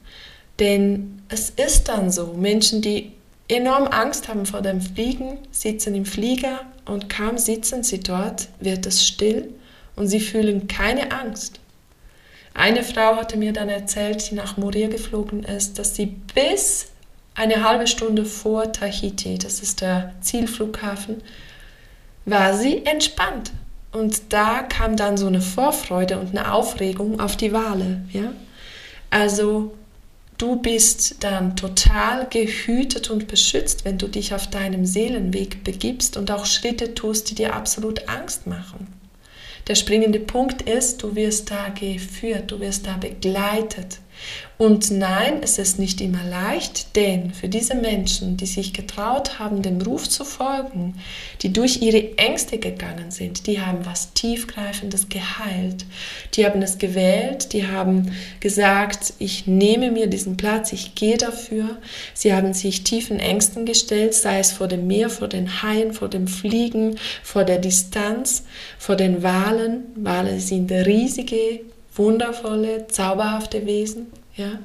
denn 0.60 1.22
es 1.30 1.50
ist 1.50 1.90
dann 1.90 2.12
so, 2.12 2.34
Menschen, 2.34 2.82
die 2.82 3.12
enorm 3.48 3.88
Angst 3.88 4.28
haben 4.28 4.46
vor 4.46 4.62
dem 4.62 4.82
Fliegen, 4.82 5.40
sitzen 5.52 5.96
im 5.96 6.06
Flieger 6.06 6.62
und 6.86 7.10
kaum 7.10 7.38
sitzen 7.38 7.84
sie 7.84 8.00
dort, 8.00 8.48
wird 8.60 8.86
es 8.86 9.06
still 9.06 9.54
und 9.96 10.08
sie 10.08 10.20
fühlen 10.20 10.68
keine 10.68 11.12
Angst. 11.12 11.60
Eine 12.54 12.84
Frau 12.84 13.16
hatte 13.16 13.38
mir 13.38 13.54
dann 13.54 13.70
erzählt, 13.70 14.30
die 14.30 14.36
nach 14.36 14.58
Moria 14.58 14.88
geflogen 14.88 15.44
ist, 15.44 15.80
dass 15.80 15.96
sie 15.96 16.08
bis 16.08 16.88
eine 17.36 17.64
halbe 17.64 17.88
Stunde 17.88 18.26
vor 18.26 18.72
Tahiti, 18.72 19.38
das 19.38 19.62
ist 19.62 19.82
der 19.82 20.14
Zielflughafen, 20.22 21.24
war 22.26 22.58
sie 22.58 22.86
entspannt. 22.86 23.52
Und 23.92 24.34
da 24.34 24.62
kam 24.62 24.96
dann 24.96 25.18
so 25.18 25.28
eine 25.28 25.42
Vorfreude 25.42 26.20
und 26.20 26.38
eine 26.38 26.54
Aufregung 26.54 27.20
auf 27.20 27.38
die 27.38 27.54
Wale. 27.54 28.02
Ja? 28.12 28.34
Also 29.10 29.74
du 30.38 30.58
bist 30.58 31.24
dann 31.24 31.56
total 31.56 32.28
gehütet 32.30 33.10
und 33.10 33.28
beschützt, 33.28 33.86
wenn 33.86 33.98
du 33.98 34.08
dich 34.08 34.34
auf 34.34 34.48
deinem 34.48 34.86
Seelenweg 34.86 35.64
begibst 35.64 36.18
und 36.18 36.30
auch 36.32 36.46
Schritte 36.46 36.94
tust, 36.94 37.30
die 37.30 37.36
dir 37.36 37.56
absolut 37.56 38.08
Angst 38.08 38.46
machen. 38.46 38.88
Der 39.68 39.76
springende 39.76 40.20
Punkt 40.20 40.64
ist, 40.64 41.04
du 41.04 41.16
wirst 41.16 41.52
da 41.52 41.70
geführt, 41.70 42.52
du 42.52 42.60
wirst 42.60 42.88
da 42.88 42.98
begleitet. 42.98 44.00
Und 44.62 44.92
nein, 44.92 45.38
es 45.42 45.58
ist 45.58 45.80
nicht 45.80 46.02
immer 46.02 46.26
leicht, 46.30 46.98
denn 46.98 47.32
für 47.32 47.48
diese 47.48 47.76
Menschen, 47.76 48.36
die 48.36 48.46
sich 48.46 48.74
getraut 48.74 49.40
haben, 49.40 49.62
dem 49.62 49.82
Ruf 49.82 50.10
zu 50.10 50.26
folgen, 50.26 50.96
die 51.42 51.54
durch 51.54 51.82
ihre 51.82 52.18
Ängste 52.18 52.58
gegangen 52.58 53.10
sind, 53.10 53.48
die 53.48 53.62
haben 53.62 53.86
was 53.86 54.12
tiefgreifendes 54.12 55.08
geheilt. 55.08 55.86
Die 56.34 56.46
haben 56.46 56.62
es 56.62 56.78
gewählt, 56.78 57.54
die 57.54 57.68
haben 57.68 58.12
gesagt, 58.42 59.14
ich 59.18 59.48
nehme 59.48 59.92
mir 59.92 60.08
diesen 60.08 60.36
Platz, 60.36 60.74
ich 60.74 60.94
gehe 60.94 61.16
dafür. 61.16 61.78
Sie 62.14 62.34
haben 62.34 62.54
sich 62.54 62.84
tiefen 62.84 63.22
Ängsten 63.22 63.66
gestellt, 63.66 64.14
sei 64.14 64.40
es 64.40 64.52
vor 64.52 64.68
dem 64.68 64.88
Meer, 64.88 65.10
vor 65.10 65.30
den 65.30 65.64
Haien, 65.64 65.94
vor 65.94 66.10
dem 66.10 66.28
Fliegen, 66.28 66.98
vor 67.24 67.46
der 67.46 67.60
Distanz, 67.60 68.44
vor 68.78 68.98
den 68.98 69.24
Walen. 69.24 69.86
Wale 69.96 70.42
sind 70.42 70.70
riesige 70.70 71.62
wundervolle, 71.96 72.88
zauberhafte 72.88 73.66
Wesen. 73.66 74.19
Ja? 74.40 74.60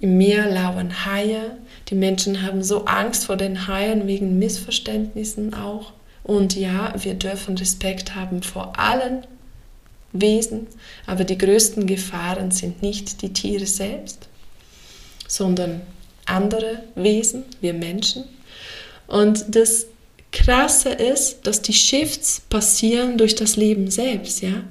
Im 0.00 0.16
Meer 0.16 0.48
lauern 0.48 1.04
Haie. 1.04 1.56
Die 1.88 1.96
Menschen 1.96 2.42
haben 2.42 2.62
so 2.62 2.84
Angst 2.84 3.24
vor 3.24 3.36
den 3.36 3.66
Haien 3.66 4.06
wegen 4.06 4.38
Missverständnissen 4.38 5.54
auch. 5.54 5.92
Und 6.22 6.54
ja, 6.54 6.94
wir 6.96 7.14
dürfen 7.14 7.56
Respekt 7.56 8.14
haben 8.14 8.42
vor 8.42 8.78
allen 8.78 9.26
Wesen, 10.12 10.66
aber 11.06 11.24
die 11.24 11.38
größten 11.38 11.86
Gefahren 11.86 12.50
sind 12.50 12.82
nicht 12.82 13.22
die 13.22 13.32
Tiere 13.32 13.66
selbst, 13.66 14.28
sondern 15.26 15.82
andere 16.26 16.82
Wesen, 16.94 17.44
wir 17.60 17.74
Menschen. 17.74 18.24
Und 19.06 19.54
das 19.54 19.86
Krasse 20.32 20.90
ist, 20.90 21.46
dass 21.46 21.62
die 21.62 21.72
Shifts 21.72 22.42
passieren 22.48 23.16
durch 23.16 23.34
das 23.34 23.56
Leben 23.56 23.90
selbst, 23.90 24.42
ja. 24.42 24.64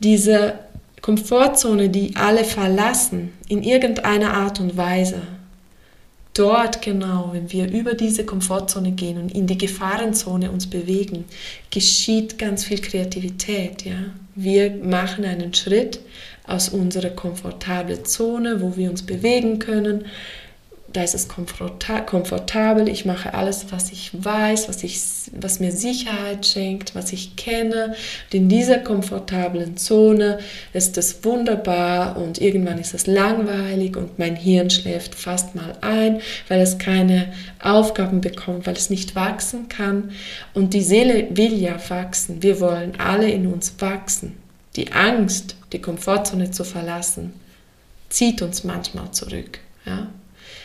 Diese 0.00 0.58
Komfortzone, 1.04 1.90
die 1.90 2.16
alle 2.16 2.44
verlassen, 2.44 3.34
in 3.48 3.62
irgendeiner 3.62 4.32
Art 4.32 4.58
und 4.58 4.78
Weise. 4.78 5.20
Dort 6.32 6.80
genau, 6.80 7.28
wenn 7.34 7.52
wir 7.52 7.70
über 7.70 7.92
diese 7.92 8.24
Komfortzone 8.24 8.92
gehen 8.92 9.18
und 9.18 9.34
in 9.34 9.46
die 9.46 9.58
Gefahrenzone 9.58 10.50
uns 10.50 10.66
bewegen, 10.66 11.26
geschieht 11.70 12.38
ganz 12.38 12.64
viel 12.64 12.80
Kreativität. 12.80 13.84
Ja? 13.84 13.98
Wir 14.34 14.70
machen 14.70 15.26
einen 15.26 15.52
Schritt 15.52 16.00
aus 16.46 16.70
unserer 16.70 17.10
komfortablen 17.10 18.06
Zone, 18.06 18.62
wo 18.62 18.74
wir 18.78 18.88
uns 18.88 19.02
bewegen 19.02 19.58
können, 19.58 20.06
da 20.94 21.02
ist 21.02 21.14
es 21.14 21.26
komfortabel, 21.28 22.88
ich 22.88 23.04
mache 23.04 23.34
alles, 23.34 23.66
was 23.72 23.90
ich 23.90 24.12
weiß, 24.12 24.68
was, 24.68 24.84
ich, 24.84 25.00
was 25.32 25.58
mir 25.58 25.72
Sicherheit 25.72 26.46
schenkt, 26.46 26.94
was 26.94 27.12
ich 27.12 27.34
kenne. 27.34 27.96
Und 28.26 28.34
in 28.34 28.48
dieser 28.48 28.78
komfortablen 28.78 29.76
Zone 29.76 30.38
ist 30.72 30.96
es 30.96 31.24
wunderbar 31.24 32.16
und 32.16 32.40
irgendwann 32.40 32.78
ist 32.78 32.94
es 32.94 33.08
langweilig 33.08 33.96
und 33.96 34.20
mein 34.20 34.36
Hirn 34.36 34.70
schläft 34.70 35.16
fast 35.16 35.56
mal 35.56 35.76
ein, 35.80 36.20
weil 36.46 36.60
es 36.60 36.78
keine 36.78 37.32
Aufgaben 37.60 38.20
bekommt, 38.20 38.68
weil 38.68 38.76
es 38.76 38.88
nicht 38.88 39.16
wachsen 39.16 39.68
kann. 39.68 40.12
Und 40.54 40.74
die 40.74 40.82
Seele 40.82 41.26
will 41.30 41.54
ja 41.54 41.76
wachsen. 41.88 42.40
Wir 42.40 42.60
wollen 42.60 42.92
alle 42.98 43.28
in 43.28 43.52
uns 43.52 43.74
wachsen. 43.80 44.36
Die 44.76 44.92
Angst, 44.92 45.56
die 45.72 45.80
Komfortzone 45.80 46.52
zu 46.52 46.62
verlassen, 46.62 47.32
zieht 48.10 48.42
uns 48.42 48.62
manchmal 48.62 49.10
zurück. 49.10 49.58
Ja? 49.84 50.06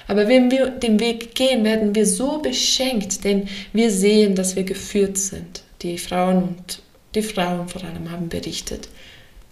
Aber 0.09 0.27
wenn 0.27 0.49
wir 0.49 0.71
den 0.71 0.99
Weg 0.99 1.35
gehen, 1.35 1.63
werden 1.63 1.93
wir 1.93 2.07
so 2.07 2.39
beschenkt, 2.39 3.23
denn 3.23 3.47
wir 3.73 3.91
sehen, 3.91 4.33
dass 4.33 4.55
wir 4.55 4.63
geführt 4.63 5.19
sind. 5.19 5.61
Die 5.83 5.99
Frauen 5.99 6.43
und 6.43 6.81
die 7.13 7.21
Frauen 7.21 7.67
vor 7.69 7.83
allem 7.83 8.09
haben 8.09 8.27
berichtet. 8.27 8.89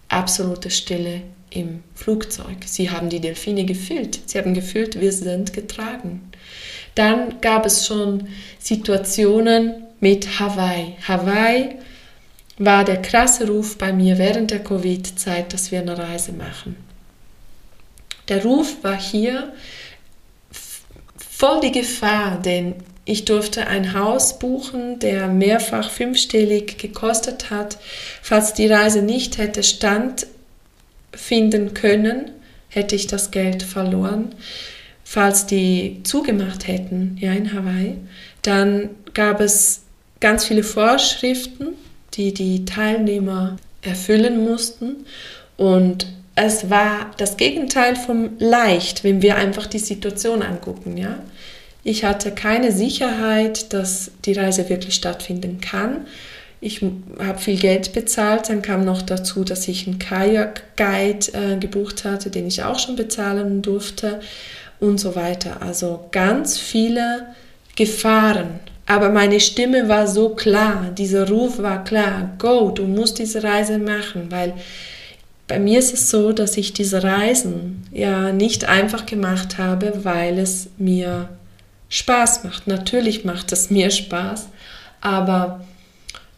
Absolute 0.10 0.72
Stille 0.72 1.22
im 1.52 1.84
Flugzeug. 1.94 2.58
Sie 2.66 2.90
haben 2.90 3.10
die 3.10 3.20
Delfine 3.20 3.66
gefühlt. 3.66 4.20
Sie 4.26 4.40
haben 4.40 4.56
gefühlt, 4.56 5.00
wir 5.00 5.12
sind 5.12 5.54
getragen. 5.54 6.32
Dann 6.96 7.40
gab 7.40 7.68
es 7.68 7.86
schon 7.86 8.28
Situationen 8.58 9.84
mit 10.00 10.40
Hawaii. 10.40 10.96
Hawaii 11.08 11.76
war 12.58 12.84
der 12.84 13.04
krasse 13.04 13.48
Ruf 13.48 13.78
bei 13.78 13.94
mir 13.94 14.18
während 14.18 14.50
der 14.50 14.64
Covid-Zeit, 14.64 15.54
dass 15.54 15.72
wir 15.72 15.82
eine 15.82 15.96
Reise 16.00 16.32
machen. 16.32 16.78
Der 18.28 18.44
Ruf 18.44 18.84
war 18.84 19.00
hier, 19.00 19.54
voll 21.38 21.60
die 21.62 21.72
Gefahr, 21.72 22.42
denn 22.42 22.74
ich 23.06 23.26
durfte 23.26 23.68
ein 23.68 23.94
Haus 23.94 24.40
buchen, 24.40 24.98
der 25.00 25.28
mehrfach 25.28 25.92
fünfstellig 25.92 26.80
gekostet 26.80 27.52
hat. 27.52 27.78
Falls 28.24 28.54
die 28.54 28.68
Reise 28.68 29.04
nicht 29.04 29.38
hätte 29.38 29.62
stattfinden 29.62 30.26
können, 31.76 32.32
hätte 32.70 32.96
ich 32.96 33.06
das 33.06 33.30
Geld 33.32 33.62
verloren. 33.62 34.34
Falls 35.04 35.46
die 35.46 36.02
zugemacht 36.04 36.68
hätten, 36.68 37.18
ja, 37.20 37.32
in 37.34 37.54
Hawaii, 37.54 37.98
dann 38.42 38.90
gab 39.14 39.40
es 39.40 39.84
ganz 40.20 40.46
viele 40.46 40.64
Vorschriften, 40.64 41.68
die 42.16 42.34
die 42.34 42.66
Teilnehmer 42.66 43.58
erfüllen 43.84 44.44
mussten. 44.44 45.06
Und 45.56 46.08
es 46.38 46.70
war 46.70 47.12
das 47.18 47.36
Gegenteil 47.36 47.96
vom 47.96 48.30
leicht, 48.38 49.04
wenn 49.04 49.24
wir 49.24 49.38
einfach 49.38 49.66
die 49.66 49.80
Situation 49.80 50.44
angucken, 50.44 50.96
ja. 50.96 51.18
Ich 51.84 52.04
hatte 52.04 52.32
keine 52.32 52.72
Sicherheit, 52.72 53.74
dass 53.74 54.12
die 54.24 54.34
Reise 54.34 54.70
wirklich 54.70 54.94
stattfinden 54.94 55.62
kann. 55.62 56.06
Ich 56.62 56.82
habe 57.20 57.40
viel 57.40 57.58
Geld 57.58 57.94
bezahlt, 57.94 58.50
dann 58.50 58.62
kam 58.62 58.86
noch 58.86 59.02
dazu, 59.02 59.44
dass 59.44 59.68
ich 59.68 59.88
einen 59.88 59.98
Kajak-Guide 59.98 61.28
äh, 61.34 61.58
gebucht 61.58 62.04
hatte, 62.04 62.30
den 62.30 62.46
ich 62.48 62.62
auch 62.64 62.78
schon 62.78 62.98
bezahlen 62.98 63.62
durfte 63.64 64.20
und 64.80 65.00
so 65.00 65.16
weiter. 65.16 65.62
Also 65.62 66.08
ganz 66.12 66.60
viele 66.60 67.28
Gefahren. 67.76 68.60
Aber 68.86 69.10
meine 69.10 69.40
Stimme 69.40 69.90
war 69.90 70.08
so 70.08 70.30
klar, 70.30 70.92
dieser 70.96 71.28
Ruf 71.28 71.60
war 71.60 71.84
klar, 71.84 72.32
go, 72.38 72.70
du 72.70 72.84
musst 72.84 73.18
diese 73.18 73.44
Reise 73.44 73.80
machen, 73.80 74.28
weil 74.30 74.54
bei 75.48 75.60
mir 75.60 75.80
ist 75.80 75.94
es 75.94 76.10
so, 76.10 76.34
dass 76.34 76.58
ich 76.58 76.74
diese 76.74 77.04
Reisen 77.04 77.88
ja 77.92 78.32
nicht 78.32 78.66
einfach 78.66 79.06
gemacht 79.06 79.58
habe, 79.58 80.04
weil 80.04 80.38
es 80.40 80.70
mir 80.78 81.30
Spaß 81.90 82.44
macht. 82.44 82.68
Natürlich 82.68 83.24
macht 83.24 83.52
es 83.54 83.70
mir 83.70 83.90
Spaß, 83.90 84.50
aber 85.00 85.66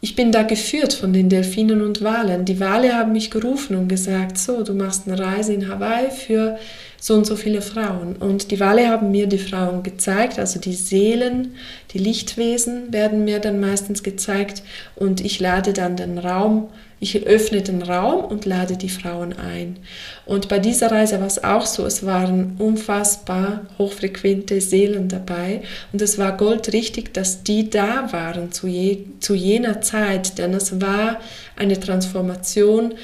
ich 0.02 0.16
bin 0.16 0.32
da 0.32 0.44
geführt 0.44 0.94
von 0.94 1.12
den 1.12 1.28
Delfinen 1.28 1.82
und 1.82 2.02
Walen. 2.02 2.46
Die 2.46 2.58
Wale 2.58 2.94
haben 2.94 3.12
mich 3.12 3.30
gerufen 3.30 3.76
und 3.76 3.88
gesagt, 3.88 4.38
so, 4.38 4.62
du 4.62 4.72
machst 4.72 5.06
eine 5.06 5.18
Reise 5.18 5.52
in 5.52 5.68
Hawaii 5.68 6.10
für 6.10 6.58
so 6.98 7.14
und 7.14 7.26
so 7.26 7.36
viele 7.36 7.60
Frauen. 7.60 8.16
Und 8.16 8.50
die 8.50 8.60
Wale 8.60 8.88
haben 8.88 9.10
mir 9.10 9.26
die 9.26 9.38
Frauen 9.38 9.82
gezeigt, 9.82 10.38
also 10.38 10.58
die 10.58 10.74
Seelen, 10.74 11.54
die 11.92 11.98
Lichtwesen 11.98 12.92
werden 12.92 13.24
mir 13.24 13.40
dann 13.40 13.60
meistens 13.60 14.02
gezeigt 14.02 14.62
und 14.96 15.20
ich 15.22 15.38
lade 15.40 15.74
dann 15.74 15.96
den 15.96 16.16
Raum 16.16 16.68
ich 17.00 17.26
öffne 17.26 17.62
den 17.62 17.82
Raum 17.82 18.24
und 18.26 18.44
lade 18.44 18.76
die 18.76 18.90
Frauen 18.90 19.32
ein. 19.32 19.78
Und 20.26 20.48
bei 20.48 20.58
dieser 20.58 20.90
Reise 20.90 21.18
war 21.18 21.26
es 21.26 21.42
auch 21.42 21.64
so, 21.64 21.86
es 21.86 22.04
waren 22.04 22.56
unfassbar 22.58 23.62
hochfrequente 23.78 24.60
Seelen 24.60 25.08
dabei 25.08 25.62
und 25.92 26.02
es 26.02 26.18
war 26.18 26.36
goldrichtig, 26.36 27.14
dass 27.14 27.42
die 27.42 27.70
da 27.70 28.12
waren 28.12 28.52
zu, 28.52 28.66
je, 28.66 29.06
zu 29.20 29.34
jener 29.34 29.80
Zeit, 29.80 30.36
denn 30.36 30.52
es 30.52 30.80
war 30.80 31.20
eine 31.56 31.80
Transformation, 31.80 32.94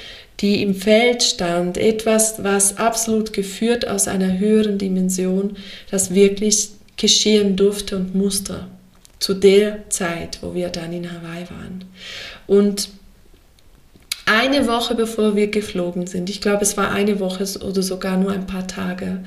die 0.41 0.63
im 0.63 0.75
Feld 0.75 1.23
stand, 1.23 1.79
etwas, 1.79 2.45
was 2.45 2.77
absolut 2.77 3.33
geführt 3.33 3.89
aus 3.89 4.07
einer 4.07 4.39
höheren 4.39 4.77
Dimension, 4.77 5.57
das 5.91 6.15
wirklich 6.15 6.69
geschehen 6.99 7.57
durfte 7.57 7.97
und 7.97 8.15
musste. 8.15 8.67
zu 9.19 9.33
der 9.33 9.89
Zeit, 9.89 10.39
wo 10.43 10.55
wir 10.55 10.69
dann 10.69 10.93
in 10.93 11.11
Hawaii 11.11 11.45
waren. 11.49 11.85
Und 12.47 12.91
eine 14.27 14.67
Woche 14.67 14.95
bevor 14.95 15.37
wir 15.37 15.49
geflogen 15.49 16.07
sind, 16.07 16.29
ich 16.29 16.41
glaube 16.41 16.63
es 16.63 16.77
war 16.77 16.91
eine 16.91 17.21
Woche 17.21 17.45
oder 17.65 17.83
sogar 17.83 18.17
nur 18.17 18.33
ein 18.33 18.47
paar 18.47 18.67
Tage, 18.67 19.25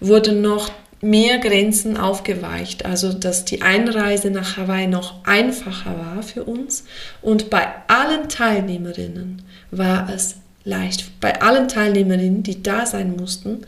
wurden 0.00 0.42
noch 0.42 0.70
mehr 1.00 1.38
Grenzen 1.38 1.96
aufgeweicht, 1.96 2.84
also 2.84 3.12
dass 3.12 3.44
die 3.44 3.62
Einreise 3.62 4.30
nach 4.30 4.56
Hawaii 4.56 4.86
noch 4.86 5.24
einfacher 5.24 5.96
war 5.98 6.22
für 6.22 6.44
uns 6.44 6.84
und 7.22 7.50
bei 7.50 7.66
allen 7.88 8.28
Teilnehmerinnen 8.28 9.42
war 9.70 10.08
es 10.08 10.36
leicht. 10.64 11.20
Bei 11.20 11.40
allen 11.42 11.68
Teilnehmerinnen, 11.68 12.42
die 12.42 12.62
da 12.62 12.86
sein 12.86 13.16
mussten, 13.16 13.62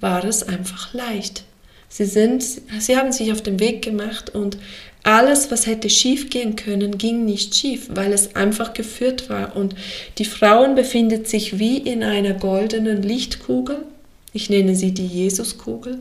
war 0.00 0.24
es 0.24 0.46
einfach 0.46 0.92
leicht. 0.92 1.44
Sie, 1.88 2.04
sind, 2.04 2.42
sie 2.42 2.96
haben 2.96 3.12
sich 3.12 3.32
auf 3.32 3.40
den 3.40 3.60
Weg 3.60 3.82
gemacht 3.82 4.34
und 4.34 4.58
alles, 5.04 5.50
was 5.50 5.66
hätte 5.66 5.90
schief 5.90 6.30
gehen 6.30 6.56
können, 6.56 6.98
ging 6.98 7.24
nicht 7.24 7.54
schief, 7.54 7.88
weil 7.90 8.12
es 8.12 8.34
einfach 8.34 8.72
geführt 8.72 9.28
war. 9.30 9.54
Und 9.54 9.74
die 10.18 10.24
Frauen 10.24 10.74
befinden 10.74 11.24
sich 11.26 11.58
wie 11.58 11.78
in 11.78 12.02
einer 12.02 12.32
goldenen 12.32 13.02
Lichtkugel. 13.02 13.84
Ich 14.32 14.50
nenne 14.50 14.74
sie 14.74 14.92
die 14.92 15.06
Jesuskugel. 15.06 15.98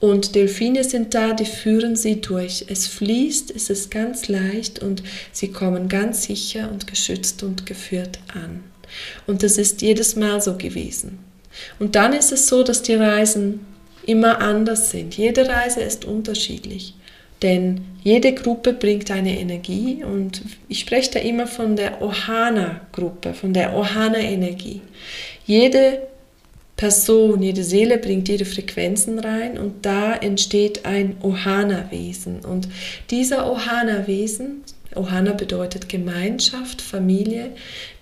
Und 0.00 0.34
Delfine 0.34 0.84
sind 0.84 1.14
da, 1.14 1.32
die 1.32 1.46
führen 1.46 1.96
sie 1.96 2.20
durch. 2.20 2.66
Es 2.68 2.86
fließt, 2.86 3.50
es 3.54 3.70
ist 3.70 3.90
ganz 3.90 4.28
leicht 4.28 4.80
und 4.80 5.02
sie 5.32 5.48
kommen 5.48 5.88
ganz 5.88 6.24
sicher 6.24 6.70
und 6.70 6.86
geschützt 6.86 7.42
und 7.42 7.66
geführt 7.66 8.18
an. 8.34 8.62
Und 9.26 9.42
das 9.42 9.58
ist 9.58 9.80
jedes 9.80 10.16
Mal 10.16 10.40
so 10.42 10.56
gewesen. 10.56 11.20
Und 11.78 11.94
dann 11.94 12.12
ist 12.12 12.32
es 12.32 12.48
so, 12.48 12.62
dass 12.62 12.82
die 12.82 12.94
Reisen 12.94 13.60
immer 14.04 14.40
anders 14.40 14.90
sind. 14.90 15.16
Jede 15.16 15.48
Reise 15.48 15.80
ist 15.80 16.04
unterschiedlich. 16.04 16.94
Denn 17.42 17.80
jede 18.04 18.32
Gruppe 18.32 18.72
bringt 18.72 19.10
eine 19.10 19.38
Energie 19.38 20.04
und 20.04 20.42
ich 20.68 20.80
spreche 20.80 21.12
da 21.12 21.18
immer 21.18 21.46
von 21.46 21.76
der 21.76 22.00
Ohana-Gruppe, 22.00 23.34
von 23.34 23.52
der 23.52 23.76
Ohana-Energie. 23.76 24.80
Jede 25.46 26.02
Person, 26.76 27.42
jede 27.42 27.62
Seele 27.62 27.98
bringt 27.98 28.28
ihre 28.28 28.44
Frequenzen 28.44 29.18
rein 29.18 29.58
und 29.58 29.84
da 29.86 30.14
entsteht 30.14 30.84
ein 30.84 31.16
Ohana-Wesen. 31.22 32.40
Und 32.44 32.68
dieser 33.10 33.50
Ohana-Wesen, 33.50 34.62
Ohana 34.96 35.32
bedeutet 35.32 35.88
Gemeinschaft, 35.88 36.82
Familie. 36.82 37.50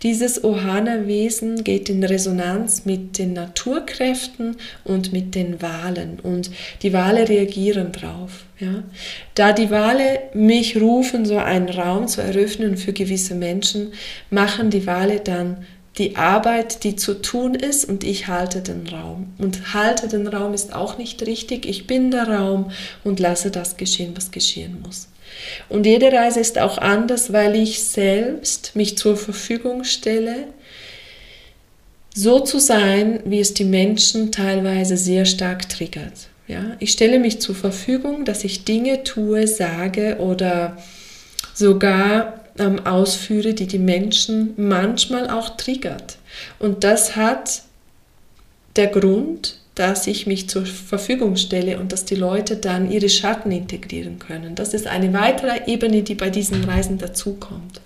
Dieses 0.03 0.43
Ohana-Wesen 0.43 1.65
geht 1.65 1.89
in 1.89 2.03
Resonanz 2.03 2.85
mit 2.85 3.19
den 3.19 3.33
Naturkräften 3.33 4.57
und 4.85 5.13
mit 5.13 5.35
den 5.35 5.61
Walen. 5.63 6.21
Und 6.21 6.51
die 6.83 6.93
Wale 6.93 7.29
reagieren 7.29 7.93
drauf. 7.93 8.45
Ja. 8.59 8.83
Da 9.35 9.53
die 9.53 9.71
Wale 9.71 10.21
mich 10.35 10.81
rufen, 10.81 11.25
so 11.25 11.39
einen 11.39 11.69
Raum 11.69 12.09
zu 12.09 12.21
eröffnen 12.21 12.77
für 12.77 12.93
gewisse 12.93 13.35
Menschen, 13.35 13.93
machen 14.31 14.71
die 14.71 14.87
Wale 14.87 15.21
dann 15.21 15.65
die 15.99 16.17
Arbeit, 16.17 16.85
die 16.85 16.97
zu 16.97 17.21
tun 17.21 17.55
ist 17.55 17.85
und 17.85 18.05
ich 18.05 18.29
halte 18.29 18.63
den 18.63 18.87
Raum. 18.87 19.35
Und 19.39 19.75
halte 19.75 20.09
den 20.09 20.27
Raum 20.27 20.55
ist 20.55 20.73
auch 20.73 20.99
nicht 20.99 21.27
richtig. 21.27 21.67
Ich 21.67 21.87
bin 21.87 22.11
der 22.11 22.29
Raum 22.29 22.71
und 23.05 23.21
lasse 23.21 23.51
das 23.51 23.77
geschehen, 23.77 24.13
was 24.17 24.31
geschehen 24.31 24.81
muss. 24.83 25.09
Und 25.69 25.87
jede 25.87 26.13
Reise 26.13 26.41
ist 26.41 26.59
auch 26.59 26.79
anders, 26.79 27.33
weil 27.33 27.57
ich 27.57 27.83
selbst 27.83 28.73
mich 28.75 28.99
zur 28.99 29.17
Verfügung 29.17 29.85
stelle, 29.85 30.49
so 32.15 32.41
zu 32.41 32.59
sein, 32.59 33.21
wie 33.25 33.41
es 33.41 33.55
die 33.55 33.65
Menschen 33.65 34.33
teilweise 34.33 34.97
sehr 34.97 35.25
stark 35.25 35.69
triggert. 35.69 36.29
Ja, 36.49 36.77
ich 36.81 36.91
stelle 36.91 37.21
mich 37.21 37.41
zur 37.41 37.55
Verfügung, 37.55 38.25
dass 38.25 38.43
ich 38.43 38.65
Dinge 38.65 39.05
tue, 39.05 39.47
sage 39.47 40.17
oder 40.19 40.77
sogar 41.55 42.45
ähm, 42.59 42.85
ausführe, 42.85 43.55
die 43.55 43.69
die 43.69 43.79
Menschen 43.79 44.55
manchmal 44.57 45.31
auch 45.31 45.51
triggert. 45.51 46.19
Und 46.59 46.83
das 46.83 47.15
hat 47.15 47.63
der 48.75 48.89
Grund, 48.89 49.60
dass 49.81 50.07
ich 50.07 50.27
mich 50.27 50.47
zur 50.47 50.67
Verfügung 50.67 51.37
stelle 51.37 51.81
und 51.81 51.91
dass 51.91 52.05
die 52.05 52.15
Leute 52.15 52.57
dann 52.57 52.91
ihre 52.91 53.09
Schatten 53.09 53.51
integrieren 53.51 54.19
können. 54.19 54.55
Das 54.55 54.75
ist 54.75 54.87
eine 54.87 55.15
weitere 55.15 55.63
Ebene, 55.67 56.03
die 56.03 56.15
bei 56.15 56.29
diesen 56.29 56.63
Reisen 56.65 56.99
dazukommt. 56.99 57.81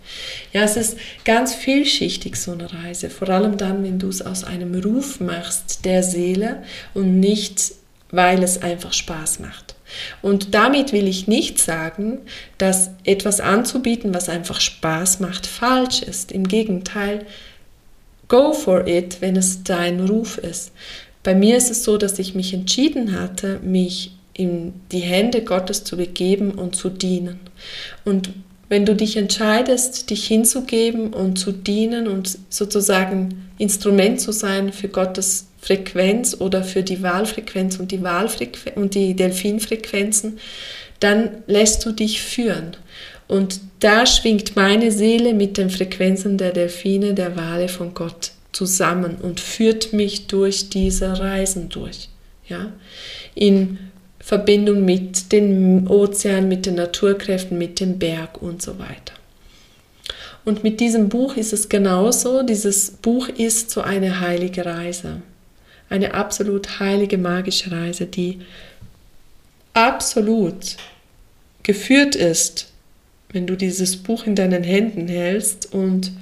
Ja, 0.52 0.62
es 0.62 0.76
ist 0.76 0.98
ganz 1.24 1.54
vielschichtig 1.54 2.35
so 2.35 2.50
eine 2.50 2.72
Reise, 2.72 3.11
vor 3.11 3.28
allem 3.28 3.59
dann, 3.59 3.85
wenn 3.85 4.00
du 4.00 4.09
es 4.09 4.22
aus 4.22 4.42
einem 4.42 4.74
Ruf 4.74 5.20
machst 5.20 5.85
der 5.85 6.02
Seele 6.02 6.64
und 6.94 7.20
nicht, 7.20 7.74
weil 8.11 8.42
es 8.42 8.61
einfach 8.61 8.92
Spaß 8.92 9.38
macht. 9.38 9.76
Und 10.20 10.52
damit 10.52 10.92
will 10.92 11.07
ich 11.07 11.28
nicht 11.28 11.61
sagen, 11.61 12.18
dass 12.59 12.90
etwas 13.04 13.38
anzubieten, 13.38 14.12
was 14.12 14.28
einfach 14.28 14.61
Spaß 14.61 15.20
macht, 15.20 15.46
falsch 15.46 16.02
ist. 16.02 16.33
Im 16.33 16.48
Gegenteil, 16.48 17.24
go 18.26 18.52
for 18.52 18.85
it, 18.88 19.18
wenn 19.20 19.37
es 19.37 19.62
dein 19.62 20.00
Ruf 20.00 20.38
ist. 20.38 20.72
Bei 21.24 21.34
mir 21.34 21.56
ist 21.56 21.70
es 21.70 21.82
so, 21.82 21.96
dass 21.96 22.18
ich 22.20 22.34
mich 22.34 22.54
entschieden 22.54 23.18
hatte, 23.18 23.58
mich 23.64 24.12
in 24.34 24.74
die 24.92 25.00
Hände 25.00 25.42
Gottes 25.42 25.82
zu 25.82 25.96
begeben 25.96 26.52
und 26.52 26.76
zu 26.76 26.90
dienen. 26.90 27.40
Und 28.04 28.30
wenn 28.68 28.84
du 28.84 28.94
dich 28.94 29.16
entscheidest, 29.16 30.10
dich 30.10 30.26
hinzugeben 30.26 31.12
und 31.12 31.38
zu 31.38 31.52
dienen 31.52 32.08
und 32.08 32.38
sozusagen 32.50 33.48
Instrument 33.58 34.20
zu 34.20 34.32
sein 34.32 34.72
für 34.72 34.88
Gottes 34.88 35.46
Frequenz 35.60 36.37
oder 36.38 36.62
für 36.62 36.82
die 36.82 37.02
Wahlfrequenz 37.02 37.78
und 37.78 37.90
die, 37.90 38.02
Wahlfrequenz 38.02 38.76
und 38.76 38.94
die 38.94 39.14
Delfinfrequenzen, 39.14 40.38
dann 41.00 41.30
lässt 41.46 41.87
du 41.87 41.92
dich 41.92 42.20
führen. 42.20 42.76
Und 43.28 43.60
da 43.80 44.04
schwingt 44.04 44.56
meine 44.56 44.90
Seele 44.90 45.32
mit 45.32 45.56
den 45.56 45.70
Frequenzen 45.70 46.37
der 46.37 46.52
Delfine, 46.52 47.14
der 47.14 47.37
Wale 47.37 47.68
von 47.68 47.94
Gott 47.94 48.32
zusammen 48.55 49.17
und 49.21 49.40
führt 49.40 49.93
mich 49.93 50.27
durch 50.27 50.71
diese 50.71 51.19
Reisen 51.19 51.69
durch. 51.69 52.09
Ja? 52.49 52.73
In 53.35 53.79
Verbindung 54.19 54.85
mit 54.85 55.33
dem 55.33 55.90
Ozean, 55.90 56.49
mit 56.49 56.67
den 56.67 56.77
Naturkräften, 56.77 57.59
mit 57.59 57.81
dem 57.81 57.99
Berg 57.99 58.40
und 58.40 58.62
so 58.62 58.79
weiter. 58.79 59.14
Und 60.45 60.62
mit 60.62 60.81
diesem 60.81 61.09
Buch 61.09 61.37
ist 61.37 61.53
es 61.53 61.69
genauso. 61.69 62.43
Dieses 62.43 62.90
Buch 62.90 63.29
ist 63.29 63.71
so 63.71 63.81
eine 63.81 64.21
heilige 64.21 64.64
Reise 64.64 65.23
eine 65.88 66.14
absolut 66.14 66.81
heilige 66.81 67.19
magische 67.19 67.71
Reise, 67.71 68.07
die 68.07 68.40
absolut 69.73 70.77
geführt 71.62 72.14
ist, 72.14 72.73
wenn 73.31 73.47
du 73.47 73.57
dieses 73.57 73.97
Buch 73.97 74.27
in 74.27 74.35
deinen 74.35 74.62
Händen 74.62 75.09
hältst 75.09 75.73
und 75.73 76.12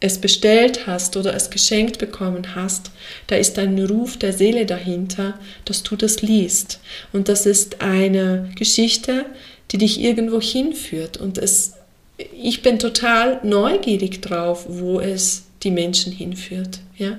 es 0.00 0.18
bestellt 0.18 0.86
hast 0.86 1.16
oder 1.16 1.34
es 1.34 1.50
geschenkt 1.50 1.98
bekommen 1.98 2.54
hast, 2.54 2.90
da 3.26 3.36
ist 3.36 3.58
ein 3.58 3.78
Ruf 3.84 4.16
der 4.16 4.32
Seele 4.32 4.64
dahinter, 4.64 5.38
dass 5.64 5.82
du 5.82 5.96
das 5.96 6.22
liest. 6.22 6.80
Und 7.12 7.28
das 7.28 7.46
ist 7.46 7.80
eine 7.82 8.50
Geschichte, 8.54 9.26
die 9.70 9.78
dich 9.78 10.00
irgendwo 10.00 10.40
hinführt. 10.40 11.16
Und 11.16 11.38
es, 11.38 11.74
ich 12.16 12.62
bin 12.62 12.78
total 12.78 13.40
neugierig 13.42 14.22
drauf, 14.22 14.66
wo 14.68 15.00
es 15.00 15.44
die 15.64 15.72
Menschen 15.72 16.12
hinführt. 16.12 16.78
Ja? 16.96 17.18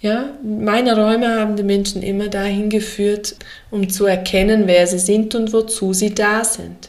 Ja, 0.00 0.32
meine 0.44 0.94
Räume 0.94 1.40
haben 1.40 1.56
die 1.56 1.64
Menschen 1.64 2.04
immer 2.04 2.28
dahin 2.28 2.70
geführt, 2.70 3.34
um 3.72 3.88
zu 3.88 4.06
erkennen, 4.06 4.68
wer 4.68 4.86
sie 4.86 5.00
sind 5.00 5.34
und 5.34 5.52
wozu 5.52 5.92
sie 5.92 6.14
da 6.14 6.44
sind. 6.44 6.88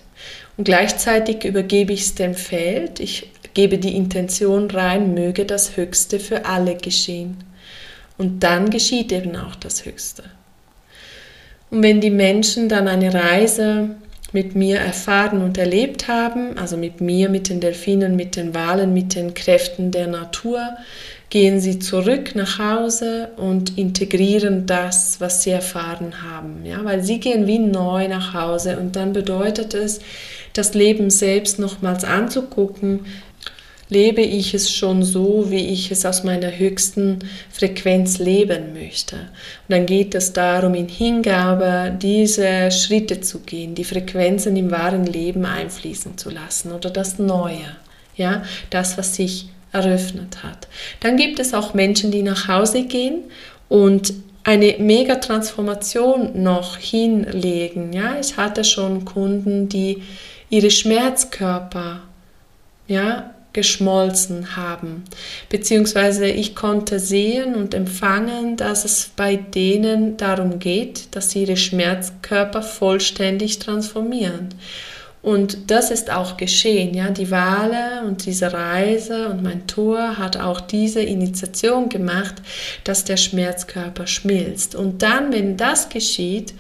Und 0.58 0.66
gleichzeitig 0.66 1.44
übergebe 1.44 1.92
ich 1.92 2.02
es 2.02 2.14
dem 2.14 2.36
Feld, 2.36 3.00
ich 3.00 3.30
gebe 3.54 3.78
die 3.78 3.96
Intention 3.96 4.70
rein, 4.72 5.14
möge 5.14 5.46
das 5.46 5.78
Höchste 5.78 6.20
für 6.20 6.46
alle 6.46 6.76
geschehen. 6.76 7.38
Und 8.18 8.44
dann 8.44 8.70
geschieht 8.70 9.12
eben 9.12 9.36
auch 9.36 9.56
das 9.56 9.86
Höchste. 9.86 10.24
Und 11.72 11.84
wenn 11.84 12.02
die 12.02 12.10
Menschen 12.10 12.68
dann 12.68 12.88
eine 12.88 13.14
Reise 13.14 13.92
mit 14.32 14.56
mir 14.56 14.78
erfahren 14.80 15.42
und 15.42 15.58
erlebt 15.58 16.08
haben, 16.08 16.58
also 16.58 16.78
mit 16.78 17.02
mir, 17.02 17.30
mit 17.30 17.50
den 17.50 17.60
Delfinen, 17.60 18.16
mit 18.16 18.36
den 18.36 18.54
Walen, 18.54 18.94
mit 18.94 19.16
den 19.16 19.34
Kräften 19.34 19.92
der 19.92 20.08
Natur, 20.08 20.78
gehen 21.30 21.60
sie 21.60 21.80
zurück 21.80 22.36
nach 22.36 22.58
Hause 22.58 23.30
und 23.38 23.78
integrieren 23.78 24.66
das, 24.66 25.22
was 25.22 25.44
sie 25.44 25.52
erfahren 25.52 26.24
haben. 26.24 26.66
Ja, 26.66 26.84
weil 26.84 27.04
sie 27.04 27.20
gehen 27.20 27.46
wie 27.46 27.60
neu 27.60 28.08
nach 28.08 28.34
Hause 28.34 28.80
und 28.80 28.96
dann 28.96 29.14
bedeutet 29.14 29.74
es, 29.74 30.00
das 30.54 30.74
Leben 30.74 31.12
selbst 31.12 31.60
nochmals 31.60 32.04
anzugucken, 32.04 33.02
lebe 33.90 34.22
ich 34.22 34.54
es 34.54 34.72
schon 34.72 35.04
so, 35.04 35.48
wie 35.50 35.68
ich 35.68 35.92
es 35.92 36.06
aus 36.06 36.24
meiner 36.24 36.58
höchsten 36.58 37.20
Frequenz 37.52 38.20
leben 38.20 38.74
möchte. 38.74 39.16
Und 39.16 39.70
dann 39.70 39.86
geht 39.86 40.14
es 40.16 40.32
darum, 40.32 40.76
in 40.76 40.88
Hingabe 40.88 41.98
diese 42.00 42.72
Schritte 42.72 43.22
zu 43.22 43.40
gehen, 43.40 43.76
die 43.76 43.84
Frequenzen 43.84 44.56
im 44.56 44.72
wahren 44.72 45.06
Leben 45.06 45.46
einfließen 45.46 46.18
zu 46.18 46.30
lassen 46.30 46.72
oder 46.72 46.92
das 46.92 47.18
Neue, 47.18 47.76
ja, 48.16 48.44
das, 48.70 48.98
was 48.98 49.16
sich 49.16 49.50
eröffnet 49.72 50.44
hat. 50.44 50.68
Dann 51.00 51.18
gibt 51.18 51.40
es 51.40 51.54
auch 51.54 51.74
Menschen, 51.74 52.12
die 52.12 52.24
nach 52.24 52.48
Hause 52.48 52.84
gehen 52.84 53.24
und 53.68 54.14
eine 54.44 54.76
Mega-Transformation 54.80 56.42
noch 56.42 56.78
hinlegen. 56.78 57.94
Ja, 57.94 58.18
ich 58.20 58.38
hatte 58.38 58.64
schon 58.64 59.06
Kunden, 59.06 59.70
die 59.70 60.04
ihre 60.50 60.72
Schmerzkörper 60.72 62.02
ja, 62.88 63.36
geschmolzen 63.54 64.56
haben. 64.56 65.04
Beziehungsweise 65.50 66.28
ich 66.28 66.56
konnte 66.56 67.00
sehen 67.00 67.56
und 67.56 67.74
empfangen, 67.74 68.58
dass 68.58 68.86
es 68.86 69.12
bei 69.16 69.36
denen 69.36 70.18
darum 70.18 70.60
geht, 70.60 71.16
dass 71.16 71.32
sie 71.32 71.42
ihre 71.42 71.58
Schmerzkörper 71.58 72.62
vollständig 72.62 73.60
transformieren. 73.60 74.50
Und 75.22 75.70
das 75.70 75.92
ist 75.92 76.12
auch 76.12 76.38
geschehen. 76.38 76.94
Ja? 76.94 77.10
Die 77.10 77.30
Wale 77.30 78.04
und 78.08 78.26
diese 78.26 78.54
Reise 78.54 79.28
und 79.28 79.44
mein 79.44 79.68
Tor 79.68 80.18
hat 80.18 80.38
auch 80.38 80.62
diese 80.62 81.02
Initiation 81.02 81.90
gemacht, 81.90 82.36
dass 82.86 83.04
der 83.04 83.18
Schmerzkörper 83.18 84.08
schmilzt. 84.08 84.76
Und 84.76 85.02
dann, 85.02 85.34
wenn 85.34 85.58
das 85.58 85.90
geschieht, 85.90 86.54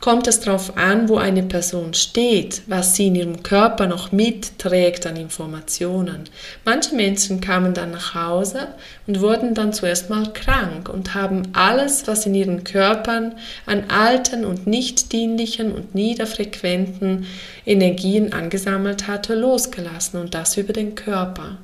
kommt 0.00 0.26
es 0.26 0.40
darauf 0.40 0.76
an, 0.76 1.08
wo 1.08 1.16
eine 1.16 1.42
Person 1.42 1.94
steht, 1.94 2.62
was 2.66 2.94
sie 2.94 3.06
in 3.06 3.14
ihrem 3.14 3.42
Körper 3.42 3.86
noch 3.86 4.12
mitträgt 4.12 5.06
an 5.06 5.16
Informationen. 5.16 6.24
Manche 6.64 6.94
Menschen 6.94 7.40
kamen 7.40 7.72
dann 7.72 7.92
nach 7.92 8.14
Hause 8.14 8.68
und 9.06 9.20
wurden 9.20 9.54
dann 9.54 9.72
zuerst 9.72 10.10
mal 10.10 10.32
krank 10.32 10.88
und 10.88 11.14
haben 11.14 11.42
alles, 11.54 12.06
was 12.06 12.26
in 12.26 12.34
ihren 12.34 12.62
Körpern 12.62 13.36
an 13.64 13.84
alten 13.88 14.44
und 14.44 14.66
nicht 14.66 15.12
dienlichen 15.12 15.72
und 15.72 15.94
niederfrequenten 15.94 17.26
Energien 17.64 18.32
angesammelt 18.32 19.08
hatte, 19.08 19.34
losgelassen 19.34 20.20
und 20.20 20.34
das 20.34 20.56
über 20.56 20.72
den 20.72 20.94
Körper. 20.94 21.56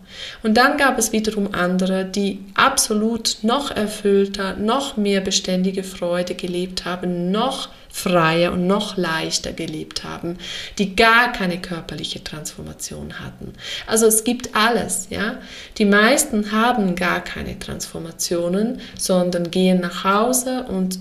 Und 0.43 0.57
dann 0.57 0.79
gab 0.79 0.99
es 0.99 1.13
wiederum 1.13 1.51
andere, 1.53 2.05
die 2.05 2.41
absolut 2.55 3.39
noch 3.43 3.71
erfüllter, 3.71 4.57
noch 4.57 4.97
mehr 4.97 5.21
beständige 5.21 5.85
Freude 5.85 6.35
gelebt 6.35 6.85
haben, 6.85 7.31
noch 7.31 7.69
freier 7.93 8.53
und 8.53 8.67
noch 8.67 8.97
leichter 8.97 9.53
gelebt 9.53 10.03
haben, 10.03 10.39
die 10.79 10.97
gar 10.97 11.31
keine 11.31 11.61
körperliche 11.61 12.25
Transformation 12.25 13.21
hatten. 13.21 13.53
Also 13.87 14.07
es 14.07 14.25
gibt 14.25 14.57
alles, 14.57 15.09
ja. 15.11 15.39
Die 15.79 15.85
meisten 15.85 16.51
haben 16.53 16.97
gar 16.97 17.23
keine 17.23 17.59
Transformationen, 17.59 18.81
sondern 18.99 19.51
gehen 19.51 19.81
nach 19.81 20.05
Hause 20.05 20.65
und 20.65 20.99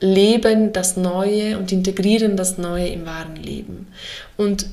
leben 0.00 0.72
das 0.72 0.96
Neue 0.96 1.58
und 1.58 1.72
integrieren 1.72 2.36
das 2.36 2.56
Neue 2.56 2.86
im 2.86 3.04
wahren 3.04 3.36
Leben. 3.36 3.88
Und 4.36 4.66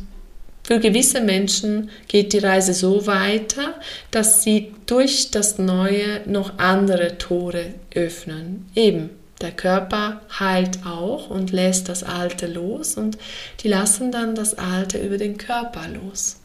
für 0.63 0.79
gewisse 0.79 1.21
Menschen 1.21 1.89
geht 2.07 2.33
die 2.33 2.39
Reise 2.39 2.73
so 2.73 3.07
weiter, 3.07 3.75
dass 4.11 4.43
sie 4.43 4.71
durch 4.85 5.31
das 5.31 5.57
Neue 5.57 6.21
noch 6.25 6.57
andere 6.57 7.17
Tore 7.17 7.73
öffnen. 7.93 8.67
Eben 8.75 9.09
der 9.45 9.51
Körper 9.51 10.21
heilt 10.39 10.79
auch 10.87 11.29
und 11.29 11.51
lässt 11.51 11.87
das 11.87 12.03
Alte 12.03 12.47
los 12.47 12.95
und 12.95 13.19
die 13.59 13.67
lassen 13.67 14.11
dann 14.11 14.33
das 14.33 14.57
Alte 14.57 14.97
über 14.97 15.17
den 15.17 15.37
Körper 15.37 15.87
los. 15.87 16.41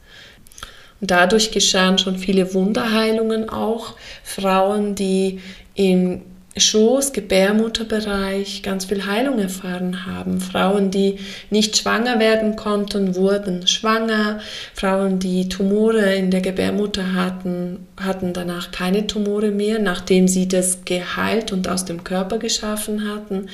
Und 1.00 1.10
dadurch 1.10 1.50
geschahen 1.50 1.96
schon 1.96 2.18
viele 2.18 2.52
Wunderheilungen 2.52 3.48
auch. 3.48 3.96
Frauen, 4.22 4.94
die 4.94 5.40
im 5.74 6.20
Schoß, 6.58 7.14
Gebärmutterbereich 7.14 8.62
ganz 8.62 8.84
viel 8.84 9.06
Heilung 9.06 9.38
erfahren 9.38 10.04
haben. 10.04 10.42
Frauen, 10.42 10.90
die 10.90 11.18
nicht 11.48 11.78
schwanger 11.78 12.18
werden 12.18 12.56
konnten, 12.56 13.14
wurden 13.14 13.66
schwanger. 13.66 14.40
Frauen, 14.74 15.20
die 15.20 15.48
Tumore 15.48 16.14
in 16.16 16.30
der 16.30 16.42
Gebärmutter 16.42 17.14
hatten, 17.14 17.86
hatten 18.04 18.32
danach 18.32 18.70
keine 18.70 19.06
Tumore 19.06 19.50
mehr, 19.50 19.78
nachdem 19.78 20.28
sie 20.28 20.48
das 20.48 20.84
geheilt 20.84 21.52
und 21.52 21.68
aus 21.68 21.84
dem 21.84 22.04
Körper 22.04 22.38
geschaffen 22.38 23.08
hatten. 23.08 23.48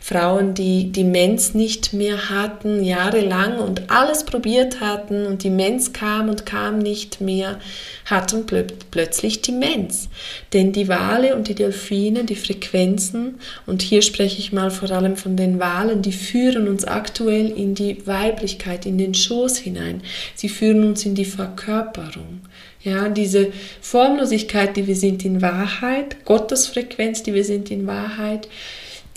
Frauen, 0.00 0.54
die 0.54 0.90
die 0.90 1.04
Mens 1.04 1.54
nicht 1.54 1.92
mehr 1.92 2.28
hatten, 2.28 2.82
jahrelang 2.82 3.58
und 3.58 3.90
alles 3.90 4.24
probiert 4.24 4.80
hatten 4.80 5.26
und 5.26 5.44
die 5.44 5.50
Mens 5.50 5.92
kam 5.92 6.28
und 6.28 6.44
kam 6.44 6.78
nicht 6.78 7.20
mehr, 7.20 7.60
hatten 8.04 8.46
plö 8.46 8.64
plötzlich 8.90 9.42
die 9.42 9.52
Mens. 9.52 10.08
Denn 10.52 10.72
die 10.72 10.88
Wale 10.88 11.36
und 11.36 11.48
die 11.48 11.54
Delfine, 11.54 12.24
die 12.24 12.36
Frequenzen, 12.36 13.38
und 13.66 13.82
hier 13.82 14.02
spreche 14.02 14.38
ich 14.38 14.52
mal 14.52 14.70
vor 14.70 14.90
allem 14.90 15.16
von 15.16 15.36
den 15.36 15.60
Walen, 15.60 16.02
die 16.02 16.12
führen 16.12 16.68
uns 16.68 16.84
aktuell 16.84 17.50
in 17.50 17.74
die 17.74 18.06
Weiblichkeit, 18.06 18.86
in 18.86 18.98
den 18.98 19.14
Schoß 19.14 19.58
hinein. 19.58 20.02
Sie 20.34 20.48
führen 20.48 20.84
uns 20.84 21.06
in 21.06 21.14
die 21.14 21.24
Verkörperung. 21.24 22.40
Ja, 22.84 23.08
diese 23.08 23.52
Formlosigkeit, 23.80 24.76
die 24.76 24.86
wir 24.86 24.96
sind 24.96 25.24
in 25.24 25.40
Wahrheit, 25.40 26.24
Gottesfrequenz, 26.24 27.22
die 27.22 27.32
wir 27.32 27.44
sind 27.44 27.70
in 27.70 27.86
Wahrheit, 27.86 28.48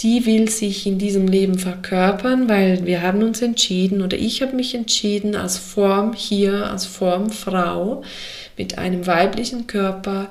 die 0.01 0.25
will 0.25 0.49
sich 0.49 0.85
in 0.85 0.99
diesem 0.99 1.27
Leben 1.27 1.57
verkörpern, 1.57 2.49
weil 2.49 2.85
wir 2.85 3.01
haben 3.01 3.23
uns 3.23 3.41
entschieden 3.41 4.01
oder 4.01 4.17
ich 4.17 4.41
habe 4.41 4.55
mich 4.55 4.75
entschieden, 4.75 5.35
als 5.35 5.57
Form 5.57 6.13
hier, 6.13 6.69
als 6.69 6.85
Form 6.85 7.29
Frau 7.29 8.03
mit 8.57 8.77
einem 8.77 9.07
weiblichen 9.07 9.67
Körper 9.67 10.29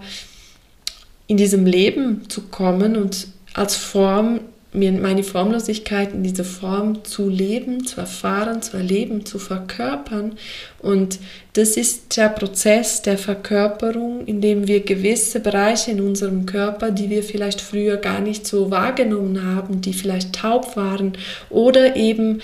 in 1.27 1.37
diesem 1.37 1.67
Leben 1.67 2.29
zu 2.29 2.43
kommen 2.43 2.97
und 2.97 3.29
als 3.55 3.77
Form 3.77 4.41
mir 4.75 4.91
meine 4.93 5.23
Formlosigkeit 5.23 6.13
in 6.13 6.25
dieser 6.25 6.45
Form 6.45 7.05
zu 7.05 7.29
leben, 7.29 7.87
zu 7.87 8.01
erfahren, 8.01 8.61
zu 8.61 8.77
erleben, 8.77 9.25
zu 9.25 9.39
verkörpern. 9.39 10.33
Und 10.81 11.21
das 11.53 11.77
ist 11.77 12.17
der 12.17 12.29
Prozess 12.29 13.01
der 13.01 13.17
Verkörperung, 13.17 14.27
in 14.27 14.41
dem 14.41 14.67
wir 14.67 14.81
gewisse 14.81 15.39
Bereiche 15.39 15.93
in 15.93 16.01
unserem 16.01 16.45
Körper, 16.45 16.91
die 16.91 17.09
wir 17.09 17.23
vielleicht 17.23 17.61
früher 17.61 17.97
gar 17.97 18.21
nicht 18.21 18.47
so 18.47 18.71
wahrgenommen 18.71 19.45
haben, 19.45 19.81
die 19.81 19.93
vielleicht 19.93 20.35
taub 20.35 20.77
waren 20.77 21.13
oder 21.51 21.95
eben 21.95 22.41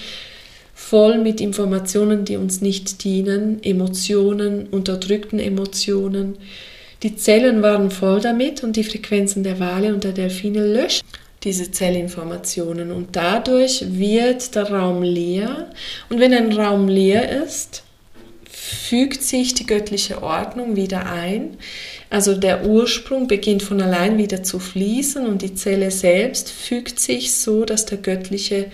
voll 0.73 1.19
mit 1.19 1.41
Informationen, 1.41 2.25
die 2.25 2.37
uns 2.37 2.61
nicht 2.61 3.03
dienen, 3.03 3.63
Emotionen, 3.63 4.69
unterdrückten 4.69 5.41
Emotionen. 5.41 6.37
Die 7.03 7.17
Zellen 7.17 7.63
waren 7.63 7.91
voll 7.91 8.21
damit 8.21 8.63
und 8.63 8.77
die 8.77 8.85
Frequenzen 8.85 9.43
der 9.43 9.59
Wale 9.59 9.93
und 9.93 10.05
der 10.05 10.13
Delfine 10.13 10.65
löschen 10.65 11.05
diese 11.43 11.71
Zellinformationen 11.71 12.91
und 12.91 13.17
dadurch 13.17 13.85
wird 13.89 14.55
der 14.55 14.71
Raum 14.71 15.03
leer 15.03 15.71
und 16.09 16.21
wenn 16.21 16.35
ein 16.35 16.53
Raum 16.53 16.89
leer 16.89 17.43
ist, 17.43 17.83
fügt 18.49 19.23
sich 19.23 19.55
die 19.55 19.67
göttliche 19.67 20.23
Ordnung 20.23 20.77
wieder 20.77 21.07
ein. 21.11 21.57
Also 22.11 22.35
der 22.35 22.67
Ursprung 22.67 23.27
beginnt 23.27 23.63
von 23.63 23.81
allein 23.81 24.19
wieder 24.19 24.43
zu 24.43 24.59
fließen 24.59 25.27
und 25.27 25.43
die 25.43 25.55
Zelle 25.55 25.91
selbst 25.91 26.51
fügt 26.51 27.01
sich 27.01 27.33
so, 27.35 27.65
dass 27.65 27.87
der 27.87 27.99
göttliche 27.99 28.67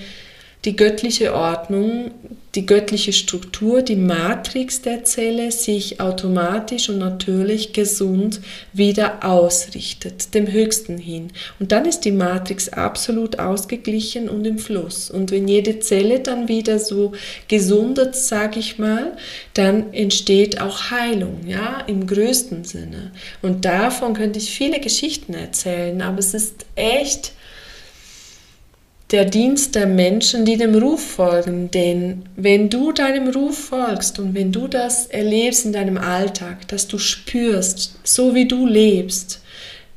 die 0.66 0.74
göttliche 0.74 1.32
Ordnung, 1.32 2.10
die 2.56 2.66
göttliche 2.66 3.12
Struktur, 3.12 3.82
die 3.82 3.96
Matrix 3.96 4.80
der 4.80 5.04
Zelle 5.04 5.52
sich 5.52 6.00
automatisch 6.00 6.88
und 6.88 6.98
natürlich 6.98 7.74
gesund 7.74 8.40
wieder 8.72 9.24
ausrichtet, 9.24 10.34
dem 10.34 10.50
Höchsten 10.50 10.96
hin. 10.96 11.32
Und 11.60 11.70
dann 11.70 11.84
ist 11.84 12.00
die 12.00 12.12
Matrix 12.12 12.70
absolut 12.70 13.38
ausgeglichen 13.38 14.30
und 14.30 14.46
im 14.46 14.58
Fluss. 14.58 15.10
Und 15.10 15.30
wenn 15.30 15.46
jede 15.46 15.80
Zelle 15.80 16.20
dann 16.20 16.48
wieder 16.48 16.78
so 16.78 17.12
gesundet, 17.48 18.16
sage 18.16 18.58
ich 18.58 18.78
mal, 18.78 19.16
dann 19.52 19.92
entsteht 19.92 20.60
auch 20.60 20.90
Heilung, 20.90 21.46
ja, 21.46 21.80
im 21.86 22.06
größten 22.06 22.64
Sinne. 22.64 23.12
Und 23.42 23.66
davon 23.66 24.14
könnte 24.14 24.38
ich 24.38 24.50
viele 24.50 24.80
Geschichten 24.80 25.34
erzählen, 25.34 26.00
aber 26.00 26.20
es 26.20 26.32
ist 26.32 26.64
echt 26.74 27.32
der 29.10 29.24
Dienst 29.24 29.74
der 29.74 29.86
Menschen, 29.86 30.44
die 30.44 30.56
dem 30.56 30.74
Ruf 30.74 31.00
folgen. 31.00 31.70
Denn 31.70 32.22
wenn 32.36 32.68
du 32.68 32.92
deinem 32.92 33.28
Ruf 33.28 33.56
folgst 33.68 34.18
und 34.18 34.34
wenn 34.34 34.50
du 34.52 34.66
das 34.66 35.06
erlebst 35.06 35.64
in 35.64 35.72
deinem 35.72 35.98
Alltag, 35.98 36.66
dass 36.68 36.88
du 36.88 36.98
spürst, 36.98 37.98
so 38.02 38.34
wie 38.34 38.48
du 38.48 38.66
lebst, 38.66 39.40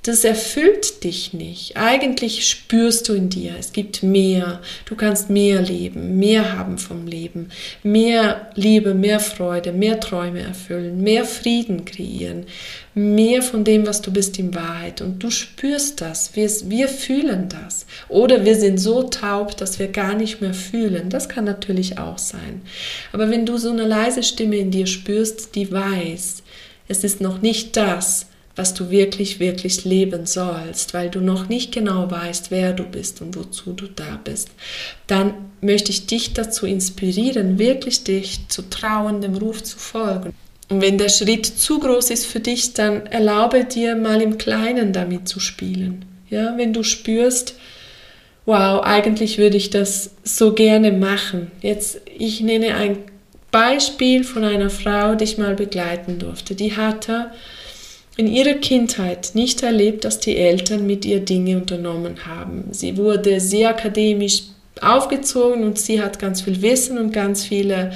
das 0.04 0.24
erfüllt 0.24 1.04
dich 1.04 1.34
nicht. 1.34 1.76
Eigentlich 1.76 2.48
spürst 2.48 3.10
du 3.10 3.14
in 3.14 3.30
dir, 3.30 3.54
es 3.60 3.74
gibt 3.74 4.02
mehr. 4.02 4.62
Du 4.86 4.96
kannst 4.96 5.30
mehr 5.30 5.62
leben, 5.62 6.18
mehr 6.18 6.58
haben 6.58 6.78
vom 6.78 7.06
Leben, 7.06 7.50
mehr 7.84 8.50
Liebe, 8.56 8.94
mehr 8.94 9.20
Freude, 9.20 9.74
mehr 9.74 10.00
Träume 10.00 10.40
erfüllen, 10.40 11.02
mehr 11.02 11.26
Frieden 11.26 11.84
kreieren, 11.84 12.46
mehr 12.94 13.42
von 13.42 13.66
dem, 13.66 13.86
was 13.86 14.02
du 14.02 14.12
bist 14.12 14.40
in 14.40 14.56
Wahrheit. 14.56 15.02
Und 15.02 15.22
du 15.22 15.30
spürst 15.30 16.00
das, 16.00 16.34
wir, 16.34 16.50
wir 16.70 16.88
fühlen 16.88 17.50
das. 17.50 17.86
Oder 18.08 18.46
wir 18.46 18.56
sind 18.56 18.78
so 18.78 19.04
taub, 19.04 19.58
dass 19.58 19.80
wir 19.80 19.90
gar 19.90 20.16
nicht 20.16 20.40
mehr 20.40 20.54
fühlen. 20.54 21.10
Das 21.10 21.28
kann 21.28 21.44
natürlich 21.44 21.98
auch 21.98 22.18
sein. 22.18 22.62
Aber 23.12 23.30
wenn 23.30 23.46
du 23.46 23.58
so 23.58 23.70
eine 23.70 23.86
leise 23.86 24.24
Stimme 24.24 24.56
in 24.56 24.72
dir 24.72 24.88
spürst, 24.88 25.56
die 25.56 25.70
weiß, 25.70 26.42
es 26.88 27.04
ist 27.04 27.20
noch 27.20 27.42
nicht 27.42 27.76
das, 27.76 28.29
was 28.60 28.74
du 28.74 28.90
wirklich, 28.90 29.40
wirklich 29.40 29.86
leben 29.86 30.26
sollst, 30.26 30.94
weil 30.94 31.10
du 31.10 31.22
noch 31.22 31.48
nicht 31.48 31.72
genau 31.72 32.12
weißt, 32.12 32.52
wer 32.52 32.74
du 32.74 32.84
bist 32.84 33.22
und 33.22 33.38
wozu 33.38 33.72
du 33.72 33.88
da 33.88 34.20
bist, 34.22 34.50
dann 35.08 35.34
möchte 35.62 35.92
ich 35.92 36.08
dich 36.08 36.34
dazu 36.34 36.66
inspirieren, 36.66 37.58
wirklich 37.58 38.04
dich 38.04 38.50
zu 38.50 38.70
trauen, 38.70 39.22
dem 39.22 39.36
Ruf 39.36 39.64
zu 39.64 39.80
folgen. 39.80 40.34
Und 40.68 40.82
wenn 40.82 40.98
der 40.98 41.08
Schritt 41.08 41.46
zu 41.46 41.80
groß 41.80 42.10
ist 42.10 42.26
für 42.26 42.42
dich, 42.42 42.74
dann 42.74 43.06
erlaube 43.06 43.64
dir 43.64 43.96
mal 43.96 44.22
im 44.22 44.38
Kleinen 44.38 44.92
damit 44.92 45.30
zu 45.30 45.40
spielen. 45.40 46.04
Ja, 46.30 46.58
wenn 46.58 46.74
du 46.74 46.84
spürst, 46.84 47.56
wow, 48.46 48.84
eigentlich 48.84 49.38
würde 49.38 49.56
ich 49.56 49.70
das 49.70 50.12
so 50.26 50.52
gerne 50.52 50.92
machen. 50.92 51.50
Jetzt, 51.62 52.02
ich 52.18 52.42
nenne 52.42 52.76
ein 52.76 52.98
Beispiel 53.52 54.26
von 54.26 54.44
einer 54.44 54.70
Frau, 54.70 55.16
die 55.16 55.24
ich 55.24 55.38
mal 55.38 55.56
begleiten 55.56 56.20
durfte. 56.20 56.56
Die 56.56 56.76
hatte 56.76 57.32
in 58.20 58.28
ihrer 58.28 58.56
Kindheit 58.56 59.32
nicht 59.34 59.64
erlebt, 59.64 60.04
dass 60.04 60.20
die 60.20 60.36
Eltern 60.36 60.86
mit 60.86 61.06
ihr 61.06 61.22
Dinge 61.22 61.56
unternommen 61.56 62.26
haben. 62.26 62.66
Sie 62.72 62.98
wurde 62.98 63.40
sehr 63.40 63.70
akademisch 63.70 64.44
aufgezogen 64.82 65.64
und 65.64 65.80
sie 65.80 66.02
hat 66.02 66.20
ganz 66.20 66.42
viel 66.42 66.62
Wissen 66.62 66.98
und 66.98 67.14
ganz 67.14 67.46
viele 67.46 67.94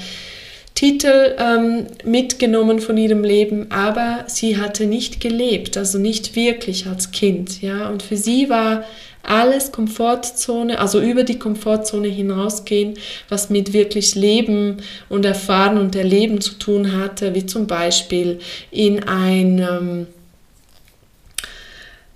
Titel 0.75 1.36
ähm, 1.38 1.88
mitgenommen 2.05 2.79
von 2.79 2.95
ihrem 2.95 3.25
Leben, 3.25 3.69
aber 3.69 4.23
sie 4.27 4.55
hatte 4.55 4.86
nicht 4.86 5.19
gelebt, 5.19 5.75
also 5.75 5.97
nicht 5.99 6.38
wirklich 6.38 6.88
als 6.88 7.12
Kind, 7.12 7.62
ja. 7.62 7.89
Und 7.89 8.01
für 8.01 8.15
sie 8.15 8.49
war 8.49 8.86
alles 9.23 9.71
Komfortzone, 9.71 10.79
also 10.79 11.01
über 11.01 11.23
die 11.23 11.39
Komfortzone 11.39 12.09
hinausgehen, 12.09 12.95
was 13.29 13.49
mit 13.49 13.73
wirklich 13.73 14.15
Leben 14.15 14.77
und 15.09 15.25
Erfahren 15.25 15.77
und 15.77 15.95
Erleben 15.95 16.41
zu 16.41 16.55
tun 16.55 16.91
hatte, 16.91 17.33
wie 17.33 17.45
zum 17.45 17.65
Beispiel 17.65 18.39
in 18.69 19.03
einem 19.03 20.07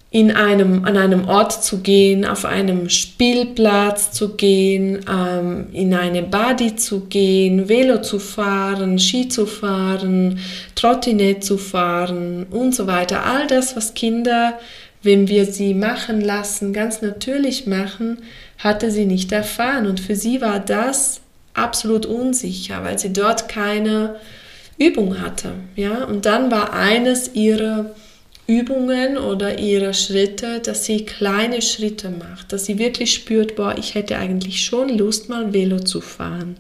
in 0.10 0.32
einem, 0.32 0.86
an 0.86 0.96
einem 0.96 1.28
Ort 1.28 1.64
zu 1.64 1.80
gehen, 1.80 2.26
auf 2.26 2.46
einem 2.46 2.90
Spielplatz 2.90 4.12
zu 4.12 4.36
gehen, 4.36 5.06
ähm, 5.08 5.68
in 5.74 5.94
eine 5.94 6.24
Body 6.24 6.78
zu 6.78 7.02
gehen, 7.02 7.68
Velo 7.68 8.02
zu 8.02 8.18
fahren, 8.18 9.00
Ski 9.00 9.28
zu 9.28 9.46
fahren, 9.46 10.40
Trottinett 10.76 11.44
zu 11.44 11.58
fahren 11.58 12.48
und 12.50 12.74
so 12.74 12.88
weiter. 12.88 13.26
All 13.26 13.48
das, 13.48 13.76
was 13.76 13.94
Kinder, 13.94 14.58
wenn 15.04 15.28
wir 15.28 15.46
sie 15.46 15.74
machen 15.74 16.22
lassen, 16.22 16.74
ganz 16.74 17.02
natürlich 17.02 17.68
machen, 17.68 18.20
hatte 18.58 18.92
sie 18.92 19.06
nicht 19.06 19.32
erfahren. 19.32 19.86
Und 19.86 20.00
für 20.00 20.16
sie 20.16 20.42
war 20.42 20.60
das 20.60 21.22
absolut 21.54 22.06
unsicher, 22.06 22.84
weil 22.84 23.00
sie 23.00 23.14
dort 23.14 23.50
keine 23.50 24.16
Übung 24.78 25.22
hatte. 25.22 25.54
Ja? 25.76 26.04
Und 26.04 26.26
dann 26.26 26.52
war 26.52 26.74
eines 26.74 27.34
ihrer 27.34 27.92
Übungen 28.48 29.18
oder 29.18 29.60
ihre 29.60 29.94
Schritte, 29.94 30.62
dass 30.62 30.86
sie 30.86 31.06
kleine 31.06 31.62
Schritte 31.62 32.10
macht, 32.10 32.54
dass 32.54 32.66
sie 32.66 32.80
wirklich 32.80 33.14
spürt, 33.14 33.58
boah, 33.58 33.76
ich 33.78 33.94
hätte 33.94 34.18
eigentlich 34.18 34.64
schon 34.64 34.98
Lust, 34.98 35.28
mal 35.28 35.54
Velo 35.54 35.80
zu 35.80 36.00
fahren. 36.00 36.56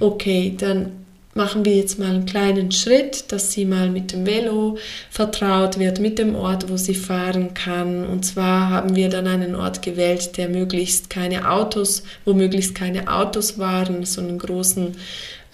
Okay, 0.00 0.54
dann 0.58 0.92
machen 1.38 1.64
wir 1.64 1.76
jetzt 1.76 1.98
mal 1.98 2.10
einen 2.10 2.26
kleinen 2.26 2.72
Schritt, 2.72 3.32
dass 3.32 3.52
sie 3.52 3.64
mal 3.64 3.88
mit 3.88 4.12
dem 4.12 4.26
Velo 4.26 4.76
vertraut 5.08 5.78
wird, 5.78 6.00
mit 6.00 6.18
dem 6.18 6.34
Ort, 6.34 6.68
wo 6.68 6.76
sie 6.76 6.96
fahren 6.96 7.54
kann. 7.54 8.04
Und 8.04 8.26
zwar 8.26 8.68
haben 8.68 8.96
wir 8.96 9.08
dann 9.08 9.28
einen 9.28 9.54
Ort 9.54 9.80
gewählt, 9.80 10.36
der 10.36 10.48
möglichst 10.48 11.08
keine 11.08 11.48
Autos, 11.50 12.02
wo 12.24 12.34
möglichst 12.34 12.74
keine 12.74 13.10
Autos 13.10 13.56
waren, 13.58 14.04
so 14.04 14.20
einen 14.20 14.38
großen 14.38 14.96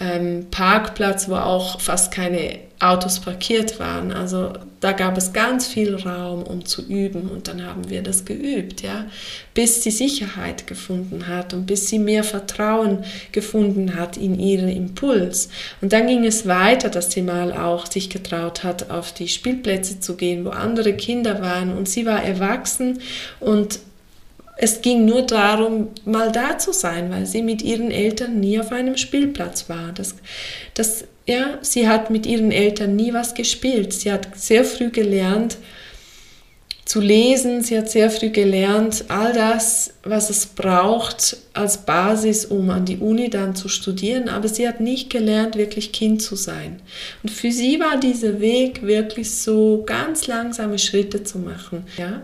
ähm, 0.00 0.46
Parkplatz, 0.50 1.28
wo 1.28 1.36
auch 1.36 1.80
fast 1.80 2.12
keine 2.12 2.58
Autos 2.80 3.20
parkiert 3.20 3.78
waren. 3.78 4.12
Also 4.12 4.52
da 4.80 4.92
gab 4.92 5.16
es 5.16 5.32
ganz 5.32 5.66
viel 5.66 5.94
Raum, 5.94 6.42
um 6.42 6.66
zu 6.66 6.86
üben 6.86 7.30
und 7.30 7.48
dann 7.48 7.64
haben 7.64 7.88
wir 7.88 8.02
das 8.02 8.24
geübt, 8.24 8.82
ja, 8.82 9.06
bis 9.54 9.82
sie 9.82 9.90
Sicherheit 9.90 10.66
gefunden 10.66 11.26
hat 11.28 11.54
und 11.54 11.64
bis 11.66 11.88
sie 11.88 11.98
mehr 11.98 12.24
Vertrauen 12.24 13.04
gefunden 13.32 13.94
hat 13.94 14.16
in 14.16 14.38
ihren 14.38 14.68
Impuls. 14.68 15.48
Und 15.80 15.92
dann 15.92 16.06
ging 16.06 16.24
es 16.24 16.46
weiter, 16.46 16.90
dass 16.90 17.12
sie 17.12 17.22
mal 17.22 17.52
auch 17.52 17.86
sich 17.86 18.10
getraut 18.10 18.64
hat, 18.64 18.90
auf 18.90 19.14
die 19.14 19.28
Spielplätze 19.28 20.00
zu 20.00 20.16
gehen, 20.16 20.44
wo 20.44 20.50
andere 20.50 20.92
Kinder 20.92 21.40
waren 21.40 21.74
und 21.74 21.88
sie 21.88 22.04
war 22.04 22.22
erwachsen 22.22 23.00
und 23.40 23.78
es 24.56 24.82
ging 24.82 25.04
nur 25.04 25.22
darum, 25.22 25.88
mal 26.04 26.30
da 26.30 26.58
zu 26.58 26.72
sein, 26.72 27.10
weil 27.10 27.26
sie 27.26 27.42
mit 27.42 27.62
ihren 27.62 27.90
Eltern 27.90 28.38
nie 28.40 28.60
auf 28.60 28.70
einem 28.70 28.96
Spielplatz 28.96 29.68
war. 29.68 29.92
Das, 29.92 30.14
das, 30.74 31.04
ja, 31.26 31.58
sie 31.60 31.88
hat 31.88 32.10
mit 32.10 32.24
ihren 32.26 32.52
Eltern 32.52 32.94
nie 32.94 33.12
was 33.12 33.34
gespielt. 33.34 33.92
Sie 33.92 34.12
hat 34.12 34.28
sehr 34.36 34.64
früh 34.64 34.90
gelernt, 34.90 35.58
zu 36.94 37.00
lesen. 37.00 37.60
Sie 37.60 37.76
hat 37.76 37.90
sehr 37.90 38.08
früh 38.08 38.30
gelernt, 38.30 39.06
all 39.08 39.32
das, 39.32 39.94
was 40.04 40.30
es 40.30 40.46
braucht 40.46 41.36
als 41.52 41.78
Basis, 41.78 42.44
um 42.44 42.70
an 42.70 42.84
die 42.84 42.98
Uni 42.98 43.30
dann 43.30 43.56
zu 43.56 43.68
studieren. 43.68 44.28
Aber 44.28 44.46
sie 44.46 44.68
hat 44.68 44.78
nicht 44.78 45.10
gelernt, 45.10 45.56
wirklich 45.56 45.90
Kind 45.90 46.22
zu 46.22 46.36
sein. 46.36 46.80
Und 47.24 47.30
für 47.30 47.50
sie 47.50 47.80
war 47.80 47.98
dieser 47.98 48.38
Weg 48.38 48.82
wirklich 48.82 49.34
so 49.34 49.82
ganz 49.84 50.28
langsame 50.28 50.78
Schritte 50.78 51.24
zu 51.24 51.40
machen. 51.40 51.84
Ja? 51.98 52.22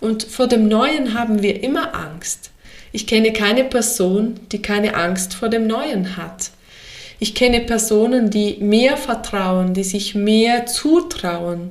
Und 0.00 0.24
vor 0.24 0.48
dem 0.48 0.68
Neuen 0.68 1.14
haben 1.18 1.42
wir 1.42 1.62
immer 1.62 1.94
Angst. 1.94 2.50
Ich 2.92 3.06
kenne 3.06 3.32
keine 3.32 3.64
Person, 3.64 4.34
die 4.52 4.60
keine 4.60 4.96
Angst 4.96 5.32
vor 5.32 5.48
dem 5.48 5.66
Neuen 5.66 6.18
hat. 6.18 6.50
Ich 7.20 7.34
kenne 7.34 7.60
Personen, 7.60 8.28
die 8.28 8.58
mehr 8.60 8.98
vertrauen, 8.98 9.72
die 9.72 9.84
sich 9.84 10.14
mehr 10.14 10.66
zutrauen, 10.66 11.70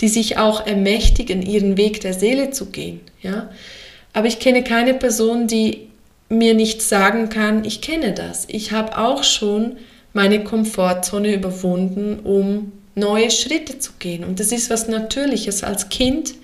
die 0.00 0.08
sich 0.08 0.38
auch 0.38 0.66
ermächtigen, 0.66 1.42
ihren 1.42 1.76
Weg 1.76 2.00
der 2.00 2.14
Seele 2.14 2.50
zu 2.50 2.66
gehen. 2.66 3.00
Ja? 3.22 3.50
Aber 4.12 4.26
ich 4.26 4.38
kenne 4.38 4.62
keine 4.62 4.94
Person, 4.94 5.46
die 5.46 5.88
mir 6.28 6.54
nicht 6.54 6.82
sagen 6.82 7.28
kann, 7.28 7.64
ich 7.64 7.80
kenne 7.80 8.12
das. 8.12 8.46
Ich 8.48 8.72
habe 8.72 8.98
auch 8.98 9.24
schon 9.24 9.76
meine 10.12 10.44
Komfortzone 10.44 11.34
überwunden, 11.34 12.20
um 12.20 12.72
neue 12.94 13.30
Schritte 13.30 13.78
zu 13.78 13.92
gehen. 13.98 14.24
Und 14.24 14.40
das 14.40 14.52
ist 14.52 14.70
was 14.70 14.88
Natürliches 14.88 15.62
als 15.62 15.88
Kind, 15.88 16.34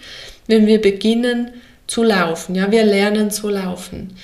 wenn 0.46 0.66
wir 0.66 0.80
beginnen 0.80 1.50
zu 1.86 2.02
laufen. 2.02 2.54
Ja, 2.54 2.70
wir 2.70 2.84
lernen 2.84 3.30
zu 3.30 3.48
laufen. 3.48 4.16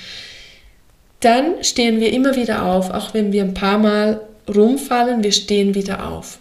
Dann 1.20 1.62
stehen 1.62 2.00
wir 2.00 2.12
immer 2.12 2.36
wieder 2.36 2.64
auf, 2.64 2.90
auch 2.90 3.12
wenn 3.12 3.32
wir 3.32 3.42
ein 3.42 3.54
paar 3.54 3.78
Mal 3.78 4.20
rumfallen, 4.48 5.22
wir 5.22 5.32
stehen 5.32 5.74
wieder 5.74 6.08
auf 6.10 6.38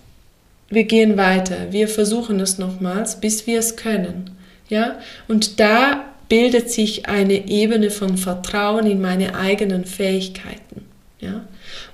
wir 0.70 0.84
gehen 0.84 1.18
weiter, 1.18 1.72
wir 1.72 1.88
versuchen 1.88 2.40
es 2.40 2.58
nochmals, 2.58 3.20
bis 3.20 3.48
wir 3.48 3.60
es 3.60 3.76
können. 3.76 4.32
Ja? 4.70 5.00
Und 5.28 5.60
da 5.60 6.06
bildet 6.30 6.70
sich 6.70 7.08
eine 7.08 7.48
Ebene 7.50 7.90
von 7.90 8.18
Vertrauen 8.18 8.86
in 8.86 9.02
meine 9.02 9.36
eigenen 9.36 9.86
Fähigkeiten. 9.86 10.86
Ja? 11.20 11.46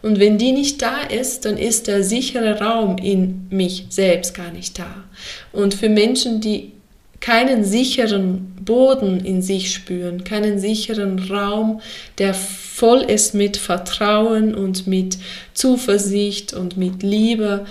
Und 0.01 0.19
wenn 0.19 0.37
die 0.37 0.51
nicht 0.51 0.81
da 0.81 1.01
ist, 1.01 1.45
dann 1.45 1.57
ist 1.57 1.87
der 1.87 2.03
sichere 2.03 2.59
Raum 2.59 2.97
in 2.97 3.47
mich 3.49 3.85
selbst 3.89 4.35
gar 4.35 4.51
nicht 4.51 4.77
da. 4.77 5.03
Und 5.51 5.73
für 5.73 5.89
Menschen, 5.89 6.41
die 6.41 6.73
keinen 7.21 7.63
sicheren 7.63 8.53
Boden 8.63 9.19
in 9.25 9.41
sich 9.41 9.73
spüren, 9.73 10.23
keinen 10.23 10.59
sicheren 10.59 11.17
Raum, 11.17 11.81
der 12.19 12.35
voll 12.35 13.01
ist 13.01 13.33
mit 13.33 13.57
Vertrauen 13.57 14.53
und 14.53 14.85
mit 14.85 15.17
Zuversicht 15.53 16.53
und 16.53 16.77
mit 16.77 17.01
Liebe, 17.01 17.65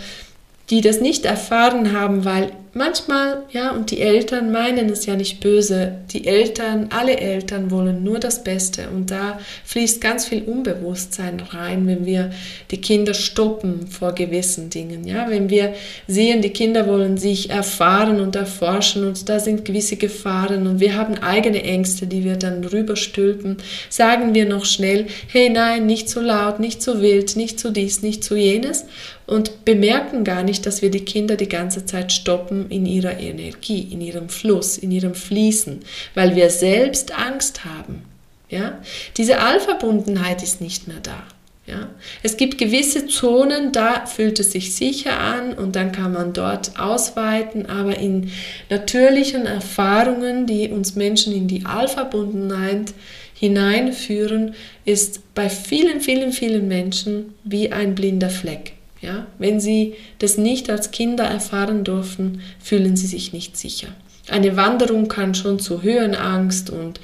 die 0.70 0.81
das 0.81 1.00
nicht 1.00 1.24
erfahren 1.24 1.92
haben, 1.92 2.24
weil 2.24 2.53
manchmal, 2.74 3.42
ja, 3.50 3.70
und 3.70 3.90
die 3.90 4.00
Eltern 4.00 4.52
meinen 4.52 4.88
es 4.90 5.06
ja 5.06 5.16
nicht 5.16 5.40
böse. 5.40 5.96
Die 6.12 6.26
Eltern, 6.26 6.88
alle 6.90 7.18
Eltern 7.18 7.70
wollen 7.70 8.04
nur 8.04 8.18
das 8.18 8.44
Beste. 8.44 8.88
Und 8.94 9.10
da 9.10 9.38
fließt 9.64 10.00
ganz 10.00 10.26
viel 10.26 10.42
Unbewusstsein 10.42 11.40
rein, 11.40 11.87
wenn 11.87 12.06
wir 12.06 12.30
die 12.70 12.80
Kinder 12.80 13.14
stoppen 13.14 13.87
vor 13.87 14.12
gewissen 14.12 14.70
Dingen. 14.70 15.06
Ja, 15.06 15.30
wenn 15.30 15.50
wir 15.50 15.74
sehen, 16.06 16.42
die 16.42 16.50
Kinder 16.50 16.87
wollen 16.87 17.16
sich 17.16 17.50
erfahren 17.50 18.20
und 18.20 18.37
erforschen 18.37 19.04
und 19.06 19.28
da 19.28 19.40
sind 19.40 19.64
gewisse 19.64 19.96
Gefahren 19.96 20.66
und 20.66 20.80
wir 20.80 20.96
haben 20.96 21.14
eigene 21.18 21.62
Ängste, 21.62 22.06
die 22.06 22.24
wir 22.24 22.37
dann 22.37 22.64
rüberstülpen, 22.64 23.58
sagen 23.88 24.34
wir 24.34 24.46
noch 24.46 24.64
schnell, 24.64 25.06
hey 25.28 25.50
nein, 25.50 25.87
nicht 25.87 26.08
so 26.08 26.20
laut, 26.20 26.60
nicht 26.60 26.82
so 26.82 27.00
wild, 27.00 27.37
nicht 27.37 27.60
so 27.60 27.70
dies, 27.70 28.02
nicht 28.02 28.24
so 28.24 28.34
jenes 28.34 28.84
und 29.26 29.64
bemerken 29.64 30.24
gar 30.24 30.42
nicht, 30.42 30.66
dass 30.66 30.82
wir 30.82 30.90
die 30.90 31.04
Kinder 31.04 31.37
die 31.37 31.48
ganze 31.48 31.87
Zeit 31.87 32.12
stoppen 32.12 32.63
in 32.70 32.87
ihrer 32.87 33.18
Energie, 33.18 33.88
in 33.90 34.00
ihrem 34.00 34.29
Fluss, 34.29 34.79
in 34.79 34.90
ihrem 34.90 35.14
Fließen, 35.14 35.81
weil 36.14 36.37
wir 36.37 36.50
selbst 36.50 37.16
Angst 37.18 37.64
haben. 37.64 38.03
Ja? 38.48 38.81
Diese 39.16 39.40
Allverbundenheit 39.40 40.42
ist 40.42 40.61
nicht 40.61 40.88
mehr 40.88 41.00
da. 41.03 41.22
Ja? 41.66 41.88
Es 42.22 42.37
gibt 42.37 42.59
gewisse 42.59 43.07
Zonen, 43.07 43.72
da 43.72 44.07
fühlt 44.07 44.38
es 44.38 44.53
sich 44.53 44.74
sicher 44.74 45.18
an 45.18 45.55
und 45.55 45.76
dann 45.76 45.93
kann 45.93 46.12
man 46.12 46.32
dort 46.32 46.78
ausweiten, 46.78 47.66
aber 47.66 47.97
in 47.99 48.30
natürlichen 48.68 49.47
Erfahrungen, 49.47 50.47
die 50.47 50.68
uns 50.68 50.95
Menschen 50.95 51.34
in 51.34 51.49
die 51.49 51.64
Allverbundenheit 51.64 52.93
hineinführen, 53.34 54.55
ist 54.84 55.34
bei 55.34 55.49
vielen, 55.49 56.01
vielen, 56.01 56.32
vielen 56.32 56.68
Menschen 56.68 57.34
wie 57.45 57.72
ein 57.72 57.95
blinder 57.95 58.30
Fleck. 58.30 58.74
Ja? 59.05 59.26
Wenn 59.38 59.61
sie 59.61 59.94
das 60.18 60.38
nicht 60.38 60.70
als 60.70 60.90
Kinder 60.90 61.24
erfahren 61.24 61.84
durften, 61.84 62.40
fühlen 62.59 62.96
sie 62.96 63.07
sich 63.07 63.32
nicht 63.32 63.57
sicher. 63.57 63.88
Eine 64.28 64.57
Wanderung 64.57 65.09
kann 65.09 65.34
schon 65.34 65.59
zu 65.59 65.82
Höhenangst 65.82 66.70
und 66.70 66.98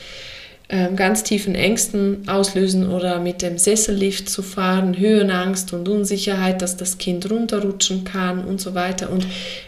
ähm, 0.73 0.95
ganz 0.95 1.25
tiefen 1.25 1.57
Ängsten 1.57 2.29
auslösen 2.29 2.89
oder 2.89 3.19
mit 3.19 3.43
dem 3.43 3.59
Sessellift 3.59 4.29
zu 4.29 4.41
fahren, 4.41 4.97
Höhenangst 4.97 5.73
und 5.73 5.89
Unsicherheit, 5.89 6.63
dass 6.63 6.77
das 6.77 6.97
Kind 6.97 7.29
runterrutschen 7.29 8.05
kann 8.05 8.45
und 8.45 8.61
so 8.61 8.73
weiter. 8.73 9.11
Und 9.11 9.27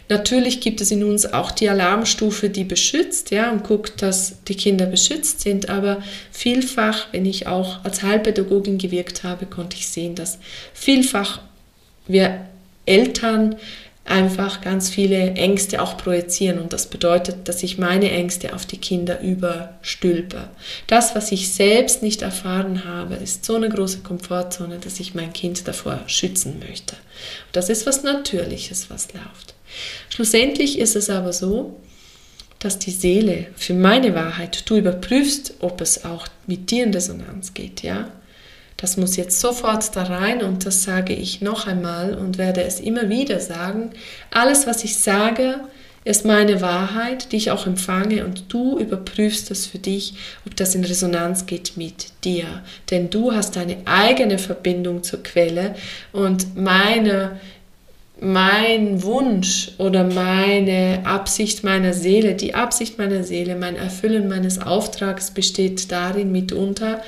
natürlich 0.09 0.61
gibt 0.61 0.80
es 0.80 0.93
in 0.93 1.03
uns 1.03 1.33
auch 1.33 1.51
die 1.51 1.68
Alarmstufe, 1.68 2.51
die 2.51 2.62
beschützt, 2.62 3.33
ja, 3.33 3.51
und 3.51 3.64
guckt, 3.64 4.01
dass 4.01 4.45
die 4.45 4.55
Kinder 4.55 4.87
beschützt 4.87 5.41
sind. 5.41 5.68
Aber 5.68 6.01
vielfach, 6.30 7.09
wenn 7.11 7.26
ich 7.26 7.49
auch 7.49 7.85
als 7.85 8.05
Heilpädagogin 8.05 8.78
gewirkt 8.78 9.24
habe, 9.24 9.47
konnte 9.47 9.76
ich 9.76 9.89
sehen, 9.89 10.14
dass 10.14 10.39
vielfach 10.72 11.41
wir 12.13 12.47
Eltern 12.87 13.57
einfach 14.05 14.61
ganz 14.61 14.91
viele 14.91 15.35
Ängste 15.35 15.81
auch 15.81 15.97
projizieren 15.97 16.59
und 16.59 16.73
das 16.73 16.87
bedeutet, 16.87 17.49
dass 17.49 17.63
ich 17.63 17.79
meine 17.79 18.11
Ängste 18.11 18.53
auf 18.53 18.67
die 18.67 18.79
Kinder 18.79 19.21
überstülpe. 19.21 20.49
Das, 20.89 21.15
was 21.15 21.31
ich 21.31 21.53
selbst 21.53 22.03
nicht 22.03 22.23
erfahren 22.23 22.85
habe, 22.85 23.15
ist 23.15 23.45
so 23.45 23.55
eine 23.55 23.69
große 23.69 24.01
Komfortzone, 24.01 24.79
dass 24.79 24.99
ich 24.99 25.15
mein 25.15 25.33
Kind 25.33 25.69
davor 25.69 26.01
schützen 26.07 26.59
möchte. 26.59 26.95
Und 26.95 27.57
das 27.57 27.69
ist 27.69 27.87
was 27.87 28.03
Natürliches, 28.03 28.91
was 28.91 29.13
läuft. 29.13 29.55
Schlussendlich 30.09 30.79
ist 30.79 30.97
es 30.97 31.09
aber 31.09 31.33
so, 31.33 31.77
dass 32.59 32.79
die 32.79 32.91
Seele 32.91 33.47
für 33.57 33.75
meine 33.75 34.15
Wahrheit, 34.15 34.69
du 34.69 34.77
überprüfst, 34.77 35.55
ob 35.61 35.81
es 35.81 36.05
auch 36.05 36.27
mit 36.47 36.71
dir 36.71 36.85
in 36.85 36.95
Resonanz 36.95 37.55
geht, 37.55 37.83
ja? 37.83 38.09
Das 38.83 38.97
muss 38.97 39.16
jetzt 39.16 39.41
sofort 39.41 39.95
da 39.95 40.03
rein 40.03 40.43
und 40.43 40.66
das 40.66 40.83
sage 40.83 41.14
ich 41.14 41.41
noch 41.41 41.68
einmal 41.68 42.14
und 42.14 42.37
werde 42.37 42.64
es 42.64 42.80
immer 42.80 43.09
wieder 43.09 43.39
sagen. 43.39 43.91
Alles, 44.33 44.66
was 44.66 44.83
ich 44.83 44.99
sage, 44.99 45.61
ist 46.05 46.24
meine 46.24 46.61
Wahrheit, 46.61 47.30
die 47.30 47.37
ich 47.37 47.53
auch 47.53 47.68
empfange 47.68 48.24
und 48.24 48.53
du 48.53 48.80
überprüfst 48.80 49.53
es 49.53 49.66
für 49.66 49.78
dich, 49.78 50.14
ob 50.45 50.57
das 50.57 50.74
in 50.74 50.83
Resonanz 50.83 51.47
geht 51.47 51.76
mit 51.76 52.07
dir. 52.24 52.64
Denn 52.91 53.09
du 53.09 53.33
hast 53.33 53.55
deine 53.55 53.76
eigene 53.85 54.39
Verbindung 54.39 55.05
zur 55.05 55.22
Quelle 55.22 55.76
und 56.12 56.57
meine 56.57 57.39
mein 58.22 59.03
Wunsch 59.03 59.72
oder 59.78 60.05
meine 60.05 61.01
Absicht 61.05 61.64
meiner 61.64 61.93
Seele, 61.93 62.35
die 62.35 62.55
Absicht 62.55 62.97
meiner 62.97 63.24
Seele, 63.24 63.57
mein 63.57 63.74
Erfüllen 63.74 64.28
meines 64.28 64.61
Auftrags 64.61 65.33
besteht 65.33 65.91
darin 65.91 66.30
mitunter, 66.30 67.03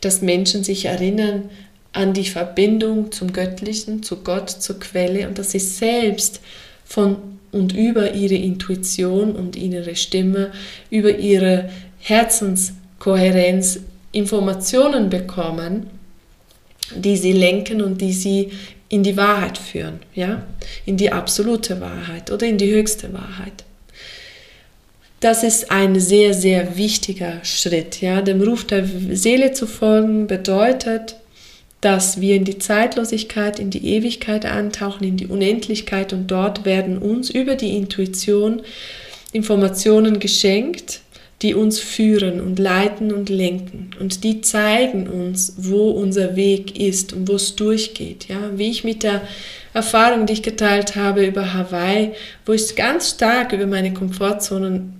dass 0.00 0.22
Menschen 0.22 0.64
sich 0.64 0.86
erinnern 0.86 1.50
an 1.92 2.12
die 2.12 2.26
Verbindung 2.26 3.10
zum 3.12 3.32
Göttlichen, 3.32 4.02
zu 4.02 4.16
Gott, 4.22 4.50
zur 4.50 4.78
Quelle 4.78 5.28
und 5.28 5.38
dass 5.38 5.52
sie 5.52 5.58
selbst 5.58 6.40
von 6.84 7.16
und 7.52 7.74
über 7.74 8.12
ihre 8.12 8.34
Intuition 8.34 9.34
und 9.34 9.56
innere 9.56 9.96
Stimme, 9.96 10.52
über 10.90 11.16
ihre 11.16 11.70
Herzenskohärenz 12.00 13.80
Informationen 14.12 15.08
bekommen, 15.08 15.86
die 16.94 17.16
sie 17.16 17.32
lenken 17.32 17.82
und 17.82 18.00
die 18.00 18.12
sie 18.12 18.50
in 18.88 19.02
die 19.02 19.16
Wahrheit 19.16 19.58
führen, 19.58 20.00
ja, 20.14 20.46
in 20.84 20.96
die 20.96 21.10
absolute 21.10 21.80
Wahrheit 21.80 22.30
oder 22.30 22.46
in 22.46 22.58
die 22.58 22.70
höchste 22.70 23.12
Wahrheit. 23.12 23.64
Das 25.26 25.42
ist 25.42 25.72
ein 25.72 25.98
sehr, 25.98 26.34
sehr 26.34 26.76
wichtiger 26.76 27.40
Schritt. 27.42 28.00
Ja? 28.00 28.22
Dem 28.22 28.40
Ruf 28.40 28.64
der 28.64 28.84
Seele 29.10 29.50
zu 29.50 29.66
folgen 29.66 30.28
bedeutet, 30.28 31.16
dass 31.80 32.20
wir 32.20 32.36
in 32.36 32.44
die 32.44 32.60
Zeitlosigkeit, 32.60 33.58
in 33.58 33.70
die 33.70 33.84
Ewigkeit 33.88 34.46
eintauchen, 34.46 35.02
in 35.02 35.16
die 35.16 35.26
Unendlichkeit 35.26 36.12
und 36.12 36.28
dort 36.28 36.64
werden 36.64 36.98
uns 36.98 37.28
über 37.28 37.56
die 37.56 37.76
Intuition 37.76 38.62
Informationen 39.32 40.20
geschenkt, 40.20 41.00
die 41.42 41.54
uns 41.54 41.80
führen 41.80 42.40
und 42.40 42.60
leiten 42.60 43.12
und 43.12 43.28
lenken 43.28 43.90
und 43.98 44.22
die 44.22 44.42
zeigen 44.42 45.08
uns, 45.08 45.54
wo 45.56 45.90
unser 45.90 46.36
Weg 46.36 46.78
ist 46.78 47.12
und 47.12 47.26
wo 47.26 47.32
es 47.32 47.56
durchgeht. 47.56 48.28
Ja, 48.28 48.52
wie 48.54 48.70
ich 48.70 48.84
mit 48.84 49.02
der 49.02 49.22
Erfahrung, 49.74 50.26
die 50.26 50.34
ich 50.34 50.44
geteilt 50.44 50.94
habe 50.94 51.26
über 51.26 51.52
Hawaii, 51.52 52.12
wo 52.46 52.52
ich 52.52 52.76
ganz 52.76 53.10
stark 53.10 53.52
über 53.52 53.66
meine 53.66 53.92
Komfortzonen 53.92 54.95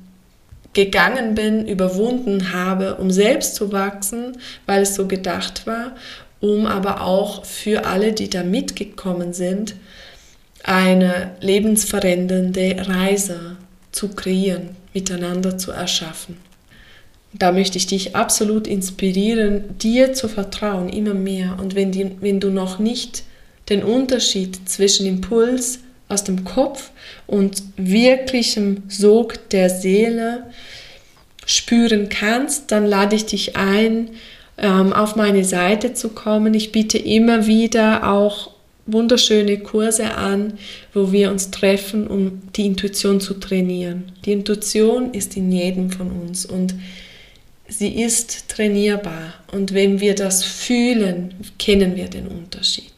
gegangen 0.77 1.35
bin, 1.35 1.66
überwunden 1.66 2.53
habe, 2.53 2.97
um 2.97 3.11
selbst 3.11 3.55
zu 3.55 3.72
wachsen, 3.72 4.37
weil 4.66 4.83
es 4.83 4.95
so 4.95 5.09
gedacht 5.09 5.66
war, 5.66 5.97
um 6.41 6.66
aber 6.66 7.01
auch 7.01 7.47
für 7.47 7.87
alle, 7.87 8.12
die 8.12 8.29
da 8.29 8.45
mitgekommen 8.45 9.33
sind, 9.33 9.74
eine 10.62 11.31
lebensverändernde 11.41 12.77
Reise 12.89 13.57
zu 13.91 14.09
kreieren, 14.09 14.77
miteinander 14.93 15.57
zu 15.57 15.72
erschaffen. 15.72 16.37
Da 17.33 17.53
möchte 17.53 17.79
ich 17.79 17.87
dich 17.87 18.14
absolut 18.14 18.66
inspirieren, 18.66 19.79
dir 19.79 20.12
zu 20.12 20.29
vertrauen, 20.29 20.91
immer 20.91 21.14
mehr. 21.14 21.57
Und 21.59 21.74
wenn, 21.74 21.91
die, 21.91 22.11
wenn 22.20 22.39
du 22.39 22.51
noch 22.51 22.79
nicht 22.79 23.22
den 23.70 23.83
Unterschied 23.83 24.68
zwischen 24.68 25.07
Impuls 25.07 25.81
aus 26.09 26.25
dem 26.25 26.45
Kopf 26.45 26.91
und 27.27 27.63
wirklichem 27.77 28.85
Sog 28.89 29.49
der 29.51 29.71
Seele 29.71 30.45
spüren 31.47 32.09
kannst, 32.09 32.73
dann 32.73 32.87
lade 32.87 33.17
ich 33.17 33.27
dich 33.27 33.57
ein, 33.57 34.11
ähm, 34.59 34.93
auf 34.93 35.17
meine 35.17 35.45
Seite 35.45 35.95
zu 35.95 36.11
kommen. 36.11 36.55
Ich 36.55 36.73
biete 36.73 36.99
immer 36.99 37.47
wieder 37.47 38.11
auch 38.11 38.51
wunderschöne 38.87 39.59
Kurse 39.59 40.15
an, 40.15 40.55
wo 40.95 41.13
wir 41.13 41.31
uns 41.31 41.51
treffen, 41.51 42.07
um 42.07 42.43
die 42.55 42.67
Intuition 42.67 43.21
zu 43.21 43.35
trainieren. 43.35 44.13
Die 44.25 44.33
Intuition 44.33 45.13
ist 45.13 45.37
in 45.37 45.51
jedem 45.51 45.91
von 45.91 46.11
uns 46.11 46.47
und 46.47 46.75
sie 47.69 48.01
ist 48.01 48.49
trainierbar. 48.49 49.35
Und 49.53 49.75
wenn 49.75 50.01
wir 50.01 50.15
das 50.15 50.45
fühlen, 50.45 51.35
kennen 51.59 51.97
wir 51.97 52.09
den 52.09 52.29
Unterschied. 52.29 52.96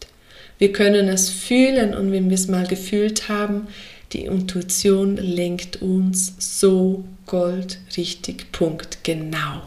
Wir 0.58 0.72
können 0.72 1.08
es 1.08 1.30
fühlen 1.30 1.94
und 1.94 2.12
wenn 2.12 2.28
wir 2.28 2.34
es 2.34 2.48
mal 2.48 2.66
gefühlt 2.66 3.28
haben, 3.28 3.68
die 4.12 4.24
Intuition 4.24 5.16
lenkt 5.16 5.82
uns 5.82 6.34
so 6.38 7.04
goldrichtig, 7.26 8.50
Punkt, 8.52 8.98
genau. 9.04 9.62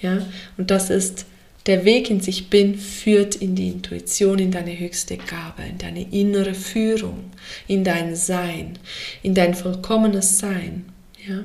Ja? 0.00 0.26
Und 0.56 0.70
das 0.70 0.90
ist 0.90 1.26
der 1.66 1.84
Weg 1.84 2.08
in 2.08 2.20
sich 2.20 2.48
bin, 2.48 2.76
führt 2.76 3.36
in 3.36 3.54
die 3.54 3.68
Intuition, 3.68 4.38
in 4.38 4.50
deine 4.50 4.78
höchste 4.78 5.16
Gabe, 5.16 5.62
in 5.68 5.78
deine 5.78 6.10
innere 6.10 6.54
Führung, 6.54 7.30
in 7.66 7.84
dein 7.84 8.16
Sein, 8.16 8.78
in 9.22 9.34
dein 9.34 9.54
vollkommenes 9.54 10.38
Sein. 10.38 10.86
Ja? 11.26 11.42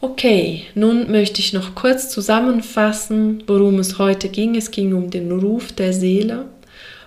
Okay, 0.00 0.64
nun 0.74 1.10
möchte 1.10 1.40
ich 1.40 1.54
noch 1.54 1.74
kurz 1.74 2.10
zusammenfassen, 2.10 3.42
worum 3.46 3.78
es 3.78 3.98
heute 3.98 4.28
ging. 4.28 4.54
Es 4.54 4.70
ging 4.70 4.92
um 4.92 5.10
den 5.10 5.32
Ruf 5.32 5.72
der 5.72 5.94
Seele. 5.94 6.44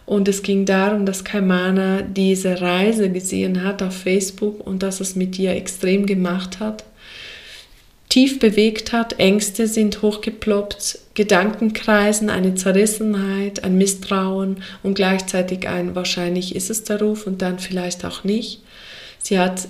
Und 0.07 0.29
es 0.29 0.41
ging 0.41 0.65
darum, 0.65 1.05
dass 1.05 1.25
Kaimana 1.25 2.01
diese 2.01 2.61
Reise 2.61 3.09
gesehen 3.09 3.65
hat 3.65 3.83
auf 3.83 3.93
Facebook 3.93 4.65
und 4.65 4.81
dass 4.81 5.01
es 5.01 5.17
mit 5.17 5.37
ihr 5.37 5.51
extrem 5.51 6.05
gemacht 6.05 6.61
hat, 6.61 6.85
tief 8.07 8.39
bewegt 8.39 8.93
hat, 8.93 9.19
Ängste 9.19 9.67
sind 9.67 10.01
hochgeploppt, 10.01 10.99
Gedankenkreisen, 11.13 12.29
eine 12.29 12.55
Zerrissenheit, 12.55 13.65
ein 13.65 13.77
Misstrauen 13.77 14.63
und 14.81 14.93
gleichzeitig 14.93 15.67
ein 15.67 15.93
wahrscheinlich 15.93 16.55
ist 16.55 16.69
es 16.69 16.85
der 16.85 17.01
Ruf 17.01 17.27
und 17.27 17.41
dann 17.41 17.59
vielleicht 17.59 18.05
auch 18.05 18.23
nicht. 18.23 18.61
Sie 19.19 19.37
hat 19.37 19.67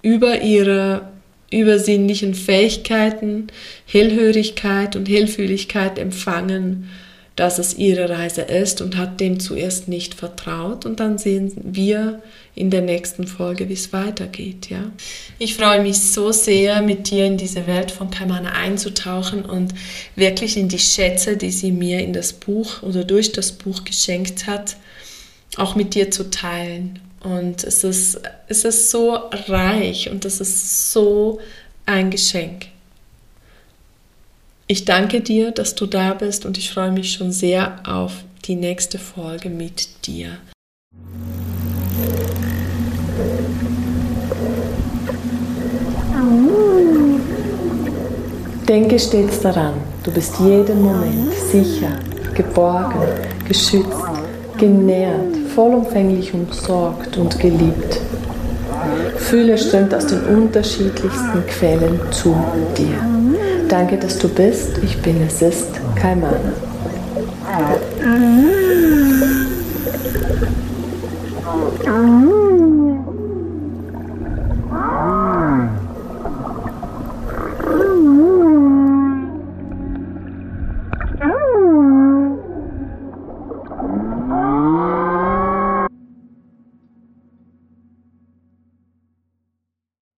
über 0.00 0.40
ihre 0.40 1.10
übersinnlichen 1.50 2.32
Fähigkeiten, 2.32 3.48
Hellhörigkeit 3.84 4.96
und 4.96 5.10
Hellfühligkeit 5.10 5.98
empfangen 5.98 6.88
dass 7.36 7.58
es 7.58 7.78
ihre 7.78 8.10
Reise 8.10 8.42
ist 8.42 8.80
und 8.82 8.96
hat 8.96 9.20
dem 9.20 9.40
zuerst 9.40 9.88
nicht 9.88 10.14
vertraut. 10.14 10.84
Und 10.84 11.00
dann 11.00 11.16
sehen 11.16 11.52
wir 11.62 12.20
in 12.54 12.70
der 12.70 12.82
nächsten 12.82 13.26
Folge, 13.26 13.68
wie 13.68 13.74
es 13.74 13.92
weitergeht. 13.92 14.68
Ja? 14.68 14.90
Ich 15.38 15.54
freue 15.54 15.82
mich 15.82 15.98
so 15.98 16.32
sehr, 16.32 16.82
mit 16.82 17.10
dir 17.10 17.26
in 17.26 17.38
diese 17.38 17.66
Welt 17.66 17.90
von 17.90 18.10
Permana 18.10 18.52
einzutauchen 18.52 19.44
und 19.44 19.72
wirklich 20.14 20.56
in 20.58 20.68
die 20.68 20.78
Schätze, 20.78 21.36
die 21.36 21.50
sie 21.50 21.72
mir 21.72 22.00
in 22.00 22.12
das 22.12 22.34
Buch 22.34 22.82
oder 22.82 23.04
durch 23.04 23.32
das 23.32 23.52
Buch 23.52 23.84
geschenkt 23.84 24.46
hat, 24.46 24.76
auch 25.56 25.74
mit 25.74 25.94
dir 25.94 26.10
zu 26.10 26.30
teilen. 26.30 26.98
Und 27.20 27.64
es 27.64 27.84
ist, 27.84 28.20
es 28.48 28.64
ist 28.64 28.90
so 28.90 29.14
reich 29.48 30.10
und 30.10 30.24
es 30.24 30.40
ist 30.40 30.92
so 30.92 31.40
ein 31.86 32.10
Geschenk. 32.10 32.66
Ich 34.72 34.86
danke 34.86 35.20
dir, 35.20 35.50
dass 35.50 35.74
du 35.74 35.84
da 35.84 36.14
bist 36.14 36.46
und 36.46 36.56
ich 36.56 36.70
freue 36.70 36.92
mich 36.92 37.12
schon 37.12 37.30
sehr 37.30 37.80
auf 37.86 38.24
die 38.46 38.54
nächste 38.54 38.98
Folge 38.98 39.50
mit 39.50 40.06
dir. 40.06 40.38
Denke 48.66 48.98
stets 48.98 49.40
daran, 49.40 49.74
du 50.04 50.10
bist 50.10 50.40
jeden 50.40 50.80
Moment 50.80 51.34
sicher, 51.50 51.98
geborgen, 52.34 53.02
geschützt, 53.46 53.92
genährt, 54.56 55.36
vollumfänglich 55.54 56.32
umsorgt 56.32 57.18
und 57.18 57.38
geliebt. 57.38 58.00
Fühle 59.18 59.58
strömt 59.58 59.94
aus 59.94 60.06
den 60.06 60.24
unterschiedlichsten 60.24 61.46
Quellen 61.46 62.00
zu 62.10 62.34
dir. 62.78 63.31
Danke, 63.72 63.96
dass 63.96 64.18
du 64.18 64.28
bist. 64.28 64.76
Ich 64.82 65.00
bin, 65.00 65.22
es 65.26 65.40
ist 65.40 65.68
Kaimana. 65.96 66.36
Mm-hmm. 71.86 72.31